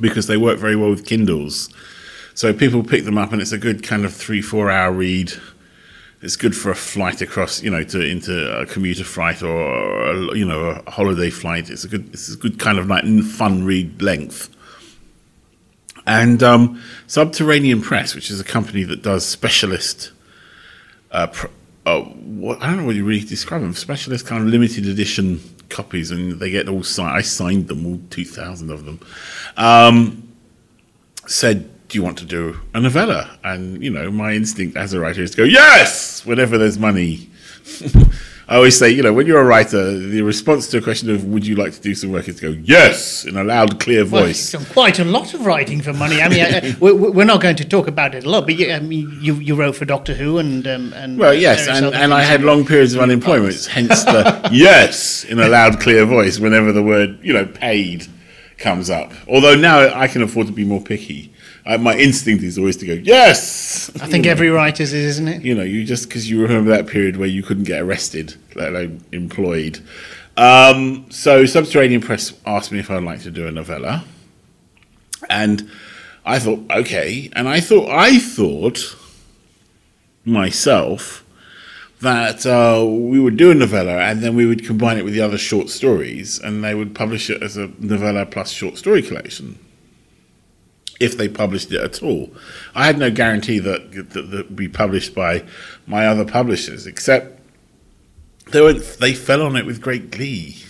because 0.00 0.28
they 0.28 0.36
work 0.36 0.60
very 0.60 0.76
well 0.76 0.90
with 0.90 1.04
Kindles. 1.04 1.74
So 2.40 2.54
people 2.54 2.82
pick 2.82 3.04
them 3.04 3.18
up, 3.18 3.34
and 3.34 3.42
it's 3.42 3.52
a 3.52 3.58
good 3.58 3.82
kind 3.82 4.06
of 4.06 4.14
three 4.14 4.40
four 4.40 4.70
hour 4.70 4.90
read. 4.90 5.30
It's 6.22 6.36
good 6.36 6.56
for 6.56 6.70
a 6.70 6.74
flight 6.74 7.20
across, 7.20 7.62
you 7.62 7.70
know, 7.70 7.84
to 7.84 8.00
into 8.00 8.58
a 8.58 8.64
commuter 8.64 9.04
flight 9.04 9.42
or 9.42 10.10
a, 10.10 10.34
you 10.34 10.46
know 10.46 10.82
a 10.86 10.90
holiday 10.90 11.28
flight. 11.28 11.68
It's 11.68 11.84
a 11.84 11.88
good, 11.88 12.08
it's 12.14 12.32
a 12.32 12.38
good 12.38 12.58
kind 12.58 12.78
of 12.78 12.86
like 12.86 13.04
fun 13.24 13.64
read 13.64 14.00
length. 14.00 14.48
And 16.06 16.42
um, 16.42 16.82
Subterranean 17.08 17.82
Press, 17.82 18.14
which 18.14 18.30
is 18.30 18.40
a 18.40 18.44
company 18.44 18.84
that 18.84 19.02
does 19.02 19.26
specialist, 19.26 20.10
uh, 21.10 21.26
pr- 21.26 21.48
uh, 21.84 22.00
what, 22.00 22.62
I 22.62 22.68
don't 22.68 22.78
know 22.78 22.86
what 22.86 22.96
you 22.96 23.04
really 23.04 23.22
describe 23.22 23.60
them, 23.60 23.74
specialist 23.74 24.26
kind 24.26 24.42
of 24.42 24.48
limited 24.48 24.86
edition 24.86 25.42
copies, 25.68 26.10
and 26.10 26.40
they 26.40 26.48
get 26.48 26.70
all 26.70 26.84
signed. 26.84 27.18
I 27.18 27.20
signed 27.20 27.68
them, 27.68 27.84
all 27.84 28.00
2,000 28.08 28.70
of 28.70 28.86
them. 28.86 28.98
Um, 29.58 30.32
said, 31.26 31.68
Do 31.90 31.98
you 31.98 32.04
want 32.04 32.18
to 32.18 32.24
do 32.24 32.56
a 32.72 32.80
novella? 32.80 33.36
And, 33.42 33.82
you 33.82 33.90
know, 33.90 34.12
my 34.12 34.32
instinct 34.32 34.76
as 34.76 34.92
a 34.94 35.00
writer 35.00 35.22
is 35.22 35.32
to 35.32 35.38
go, 35.38 35.42
Yes, 35.42 36.24
whenever 36.24 36.56
there's 36.56 36.78
money. 36.78 37.28
I 38.48 38.56
always 38.56 38.76
say, 38.78 38.90
you 38.90 39.02
know, 39.02 39.12
when 39.12 39.26
you're 39.26 39.40
a 39.40 39.44
writer, 39.44 39.96
the 39.96 40.22
response 40.22 40.68
to 40.68 40.78
a 40.78 40.82
question 40.82 41.10
of 41.10 41.24
would 41.24 41.46
you 41.46 41.54
like 41.56 41.72
to 41.72 41.80
do 41.80 41.94
some 41.94 42.10
work 42.10 42.28
is 42.28 42.40
to 42.40 42.52
go, 42.52 42.60
yes, 42.64 43.24
in 43.24 43.36
a 43.36 43.44
loud, 43.44 43.78
clear 43.78 44.04
Well, 44.04 44.24
voice. 44.24 44.50
done 44.52 44.64
quite 44.66 44.98
a 44.98 45.04
lot 45.04 45.34
of 45.34 45.46
writing 45.46 45.80
for 45.80 45.92
money. 45.92 46.20
I 46.22 46.28
mean, 46.28 46.40
I, 46.44 46.58
I, 46.70 46.76
we- 46.80 46.92
we're 46.92 47.24
not 47.24 47.40
going 47.40 47.54
to 47.56 47.64
talk 47.64 47.86
about 47.88 48.14
it 48.16 48.24
a 48.24 48.28
lot, 48.30 48.46
but 48.46 48.56
you, 48.56 48.72
I 48.72 48.78
mean, 48.80 49.18
you, 49.20 49.34
you 49.34 49.54
wrote 49.56 49.74
for 49.76 49.84
Doctor 49.84 50.14
Who 50.14 50.38
and 50.38 50.66
um, 50.68 50.92
and 50.94 51.16
Well, 51.18 51.34
yes, 51.34 51.66
and, 51.68 51.86
and 51.94 52.12
I 52.14 52.22
had 52.22 52.42
long 52.42 52.64
periods 52.66 52.94
of 52.94 53.00
unemployment, 53.02 53.64
hence 53.66 54.02
the 54.04 54.48
yes 54.52 55.22
in 55.24 55.38
a 55.40 55.48
loud, 55.48 55.80
clear 55.80 56.04
voice 56.04 56.38
whenever 56.40 56.72
the 56.72 56.82
word, 56.82 57.18
you 57.22 57.32
know, 57.32 57.46
paid 57.46 58.06
comes 58.58 58.90
up. 58.90 59.12
Although 59.28 59.54
now 59.56 59.92
I 59.94 60.06
can 60.08 60.22
afford 60.22 60.46
to 60.48 60.52
be 60.52 60.64
more 60.64 60.80
picky. 60.82 61.32
Uh, 61.70 61.78
my 61.78 61.96
instinct 61.96 62.42
is 62.42 62.58
always 62.58 62.76
to 62.76 62.84
go, 62.84 62.94
yes! 62.94 63.92
I 64.00 64.08
think 64.08 64.26
every 64.34 64.50
writer's 64.50 64.92
is, 64.92 65.04
isn't 65.04 65.28
it? 65.28 65.42
you 65.42 65.54
know, 65.54 65.62
you 65.62 65.84
just 65.84 66.08
because 66.08 66.28
you 66.28 66.42
remember 66.42 66.70
that 66.70 66.88
period 66.88 67.16
where 67.16 67.28
you 67.28 67.44
couldn't 67.44 67.62
get 67.62 67.80
arrested, 67.80 68.34
let 68.56 68.70
alone 68.70 69.04
employed. 69.12 69.78
Um, 70.36 71.06
so, 71.10 71.46
Subterranean 71.46 72.00
Press 72.00 72.32
asked 72.44 72.72
me 72.72 72.80
if 72.80 72.90
I'd 72.90 73.04
like 73.04 73.22
to 73.22 73.30
do 73.30 73.46
a 73.46 73.52
novella, 73.52 74.04
and 75.28 75.70
I 76.24 76.40
thought, 76.40 76.58
okay, 76.72 77.30
and 77.36 77.48
I 77.48 77.60
thought, 77.60 77.88
I 77.88 78.18
thought 78.18 78.96
myself 80.24 81.24
that 82.00 82.44
uh, 82.46 82.84
we 82.84 83.20
would 83.20 83.36
do 83.36 83.52
a 83.52 83.54
novella 83.54 83.98
and 83.98 84.22
then 84.22 84.34
we 84.34 84.44
would 84.44 84.64
combine 84.64 84.98
it 84.98 85.04
with 85.04 85.14
the 85.14 85.20
other 85.20 85.38
short 85.38 85.68
stories, 85.68 86.40
and 86.40 86.64
they 86.64 86.74
would 86.74 86.96
publish 86.96 87.30
it 87.30 87.44
as 87.44 87.56
a 87.56 87.70
novella 87.78 88.26
plus 88.26 88.50
short 88.50 88.76
story 88.76 89.02
collection 89.02 89.56
if 91.00 91.16
they 91.16 91.28
published 91.28 91.72
it 91.72 91.80
at 91.80 92.02
all. 92.02 92.30
I 92.74 92.86
had 92.86 92.98
no 92.98 93.10
guarantee 93.10 93.58
that 93.58 93.92
that, 93.92 94.30
that 94.30 94.48
would 94.48 94.56
be 94.56 94.68
published 94.68 95.14
by 95.14 95.44
my 95.86 96.06
other 96.06 96.24
publishers, 96.24 96.86
except 96.86 97.40
they 98.52 98.60
went, 98.60 98.82
they 99.00 99.14
fell 99.14 99.42
on 99.42 99.56
it 99.56 99.66
with 99.66 99.80
great 99.80 100.10
glee 100.10 100.62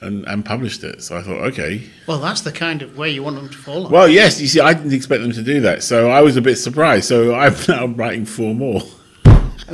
and, 0.00 0.24
and 0.26 0.44
published 0.44 0.84
it. 0.84 1.02
So 1.02 1.16
I 1.16 1.22
thought, 1.22 1.38
okay. 1.48 1.82
Well, 2.06 2.18
that's 2.18 2.42
the 2.42 2.52
kind 2.52 2.82
of 2.82 2.96
way 2.96 3.10
you 3.10 3.22
want 3.22 3.36
them 3.36 3.48
to 3.48 3.58
fall 3.58 3.86
on. 3.86 3.92
Well, 3.92 4.08
yes, 4.08 4.40
you 4.40 4.46
see, 4.46 4.60
I 4.60 4.74
didn't 4.74 4.92
expect 4.92 5.22
them 5.22 5.32
to 5.32 5.42
do 5.42 5.60
that, 5.60 5.82
so 5.82 6.10
I 6.10 6.22
was 6.22 6.36
a 6.36 6.42
bit 6.42 6.56
surprised. 6.56 7.06
So 7.06 7.34
I'm 7.34 7.54
now 7.68 7.86
writing 7.86 8.24
four 8.24 8.54
more. 8.54 8.80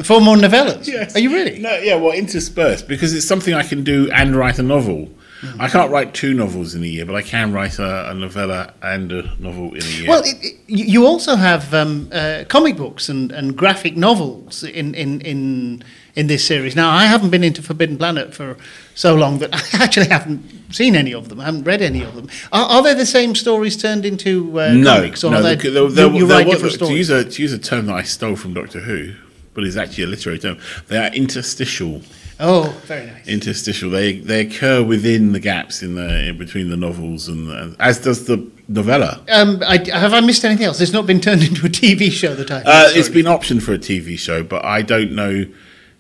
Four 0.03 0.21
more 0.21 0.37
novellas. 0.37 0.87
Yes. 0.87 1.17
Are 1.17 1.19
you 1.19 1.33
really? 1.33 1.59
No, 1.59 1.75
yeah, 1.79 1.97
well, 1.97 2.13
interspersed 2.13 2.87
because 2.87 3.15
it's 3.15 3.27
something 3.27 3.55
I 3.55 3.63
can 3.63 3.83
do 3.83 4.11
and 4.13 4.37
write 4.37 4.59
a 4.59 4.63
novel. 4.63 5.11
Hmm. 5.41 5.61
I 5.61 5.69
can't 5.69 5.91
write 5.93 6.15
two 6.15 6.35
novels 6.35 6.75
in 6.75 6.83
a 6.83 6.87
year, 6.87 7.07
but 7.07 7.15
I 7.15 7.23
can 7.23 7.53
write 7.53 7.79
a, 7.79 8.11
a 8.11 8.15
novella 8.15 8.75
and 8.83 9.13
a 9.13 9.23
novel 9.39 9.73
in 9.75 9.83
a 9.83 9.87
year. 9.87 10.09
Well, 10.09 10.23
it, 10.25 10.37
it, 10.43 10.57
you 10.67 10.85
you 10.85 11.07
also 11.07 11.37
have 11.37 11.73
um, 11.73 12.09
uh, 12.13 12.45
comic 12.49 12.77
books 12.77 13.09
and, 13.09 13.31
and 13.33 13.57
graphic 13.57 13.97
novels 13.97 14.65
in, 14.65 14.95
in, 14.97 15.21
in, 15.21 15.85
in 16.17 16.27
this 16.27 16.45
series. 16.45 16.75
Now, 16.75 16.91
I 16.91 17.05
haven't 17.07 17.31
been 17.31 17.45
into 17.45 17.63
Forbidden 17.63 17.99
Planet 17.99 18.35
for 18.35 18.57
so 18.97 19.15
long 19.15 19.39
that 19.39 19.55
I 19.75 19.85
actually 19.85 20.09
haven't 20.09 20.43
seen 20.75 20.97
any 20.97 21.15
of 21.15 21.29
them. 21.29 21.39
I 21.41 21.45
haven't 21.45 21.65
read 21.65 21.83
any 21.83 22.03
of 22.03 22.17
them. 22.17 22.29
Are, 22.51 22.67
are 22.69 22.83
they 22.83 22.95
the 22.95 23.07
same 23.07 23.35
stories 23.37 23.77
turned 23.77 24.05
into 24.05 24.59
uh, 24.61 24.73
no, 24.73 24.97
comics, 24.97 25.23
or 25.23 25.31
no. 25.31 25.39
are 25.39 25.43
they, 25.43 25.55
there- 25.55 25.89
there- 25.89 26.07
you, 26.09 26.15
you 26.19 26.27
there 26.27 26.39
write 26.39 26.47
was- 26.49 26.61
different 26.63 26.91
to 26.91 26.97
use 26.97 27.11
a 27.11 27.25
to 27.25 27.43
use 27.43 27.53
a 27.53 27.59
term 27.59 27.87
that 27.87 27.95
I 27.95 28.03
stole 28.03 28.35
from 28.35 28.55
Doctor 28.55 28.81
Who, 28.81 29.13
but 29.59 29.67
is 29.67 29.77
actually 29.77 30.05
a 30.05 30.07
literary 30.07 30.39
term. 30.39 30.57
They 30.87 30.99
are 30.99 31.13
interstitial. 31.13 32.01
oh, 32.39 32.81
very 32.87 33.07
nice. 33.07 33.27
Interstitial. 33.27 33.91
They 33.91 34.21
they 34.21 34.47
occur 34.47 34.85
within 34.85 35.33
the 35.33 35.41
gaps 35.41 35.83
in 35.83 35.97
the 35.97 36.29
in 36.29 36.39
between 36.39 36.71
the 36.71 36.77
novels, 36.77 37.27
and 37.27 37.51
uh, 37.51 37.75
as 37.81 37.99
does 37.99 38.27
the 38.27 38.49
novella. 38.69 39.21
Um, 39.29 39.61
I, 39.67 39.79
have 39.93 40.15
I 40.15 40.21
missed 40.21 40.45
anything 40.45 40.65
else? 40.65 40.81
It's 40.81 40.93
not 40.93 41.07
been 41.07 41.21
turned 41.21 41.43
into 41.49 41.67
a 41.67 41.69
TV 41.69 42.13
show 42.13 42.37
that 42.37 42.53
I. 42.53 42.59
Uh, 42.59 42.91
it's 42.91 43.09
been 43.09 43.27
optioned 43.27 43.63
for 43.63 43.73
a 43.73 43.79
TV 43.79 44.17
show, 44.17 44.45
but 44.45 44.65
I 44.65 44.81
don't 44.83 45.11
know 45.11 45.47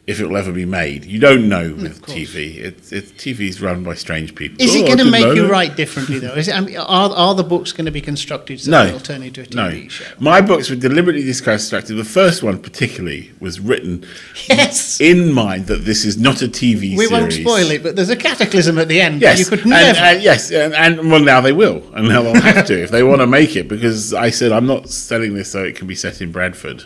if 0.09 0.21
it 0.21 0.27
will 0.27 0.38
ever 0.38 0.51
be 0.51 0.64
made. 0.64 1.05
You 1.05 1.18
don't 1.21 1.51
know 1.51 1.75
with. 1.75 2.01
TV. 2.07 2.57
It's, 2.57 2.92
it's 2.92 3.12
TV's 3.12 3.61
run 3.61 3.85
by 3.85 3.92
strange 3.92 4.35
people. 4.35 4.57
Is 4.61 4.75
Oh, 4.75 4.79
it 4.79 4.87
going 4.87 4.99
to 4.99 5.11
make 5.11 5.37
you 5.37 5.47
write 5.47 5.77
differently 5.77 6.18
though? 6.18 6.33
Is 6.33 6.49
it, 6.49 6.55
I 6.57 6.61
mean, 6.61 6.79
are 6.79 7.11
are 7.11 7.35
the 7.35 7.44
books 7.44 7.73
going 7.73 7.85
to 7.85 7.90
be 7.92 8.01
constructed 8.01 8.59
so 8.59 8.71
No. 8.71 8.87
they'll 8.87 9.01
turn 9.01 9.23
into 9.23 9.42
a 9.42 9.44
TV 9.44 9.55
No, 9.55 9.88
show? 9.88 10.05
my 10.18 10.40
books 10.40 10.71
were 10.71 10.77
deliberately 10.77 11.31
constructed. 11.31 11.94
The 11.97 12.05
first 12.05 12.42
one, 12.42 12.59
particularly, 12.59 13.33
was 13.38 13.61
written 13.61 14.07
Yes. 14.49 14.99
in 14.99 15.31
mind 15.35 15.66
that 15.66 15.85
this 15.85 16.07
is 16.07 16.16
not 16.16 16.40
a 16.40 16.49
TV 16.49 16.97
We 16.97 17.05
series. 17.07 17.11
won't 17.11 17.33
spoil 17.35 17.71
it, 17.71 17.83
but 17.83 17.94
there's 17.94 18.09
a 18.09 18.16
cataclysm 18.16 18.79
at 18.79 18.88
the 18.88 19.03
end. 19.03 19.21
Yes, 19.21 19.38
you 19.38 19.44
could 19.44 19.66
never. 19.66 19.99
and- 20.01 20.23
yes, 20.23 20.51
and, 20.51 20.73
and 20.75 21.11
well, 21.11 21.21
now 21.23 21.42
they 21.42 21.53
will, 21.53 21.83
and 21.94 22.09
now 22.09 22.23
they'll 22.23 22.40
have 22.40 22.64
to 22.68 22.83
if 22.83 22.90
they 22.90 23.03
want 23.03 23.21
to 23.21 23.27
make 23.27 23.57
it. 23.57 23.68
Because 23.68 24.14
I 24.14 24.31
said 24.31 24.53
I'm 24.53 24.66
not 24.66 24.88
selling 24.88 25.35
this 25.35 25.53
so 25.53 25.62
it 25.64 25.77
can 25.77 25.87
be 25.87 25.94
set 25.94 26.23
in 26.23 26.33
Bradford, 26.33 26.85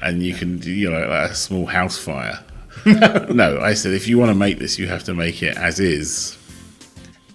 and 0.00 0.22
you 0.22 0.32
can, 0.32 0.56
do, 0.58 0.70
you 0.70 0.90
know, 0.90 1.00
like 1.06 1.30
a 1.30 1.34
small 1.34 1.66
house 1.66 1.98
fire. 1.98 2.40
no, 2.86 3.58
I 3.60 3.74
said 3.74 3.92
if 3.92 4.08
you 4.08 4.18
want 4.18 4.30
to 4.30 4.34
make 4.34 4.58
this, 4.58 4.78
you 4.78 4.86
have 4.88 5.04
to 5.04 5.14
make 5.14 5.42
it 5.42 5.56
as 5.56 5.80
is. 5.80 6.36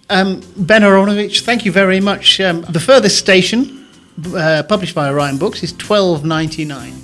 Um, 0.08 0.40
ben 0.56 0.82
Aaronovitch, 0.82 1.42
thank 1.42 1.64
you 1.64 1.72
very 1.72 2.00
much. 2.00 2.40
Um, 2.40 2.62
the 2.62 2.80
furthest 2.80 3.18
station, 3.18 3.86
uh, 4.34 4.62
published 4.68 4.94
by 4.94 5.08
Orion 5.08 5.38
Books, 5.38 5.62
is 5.62 5.72
twelve 5.72 6.24
ninety 6.24 6.64
nine. 6.64 6.94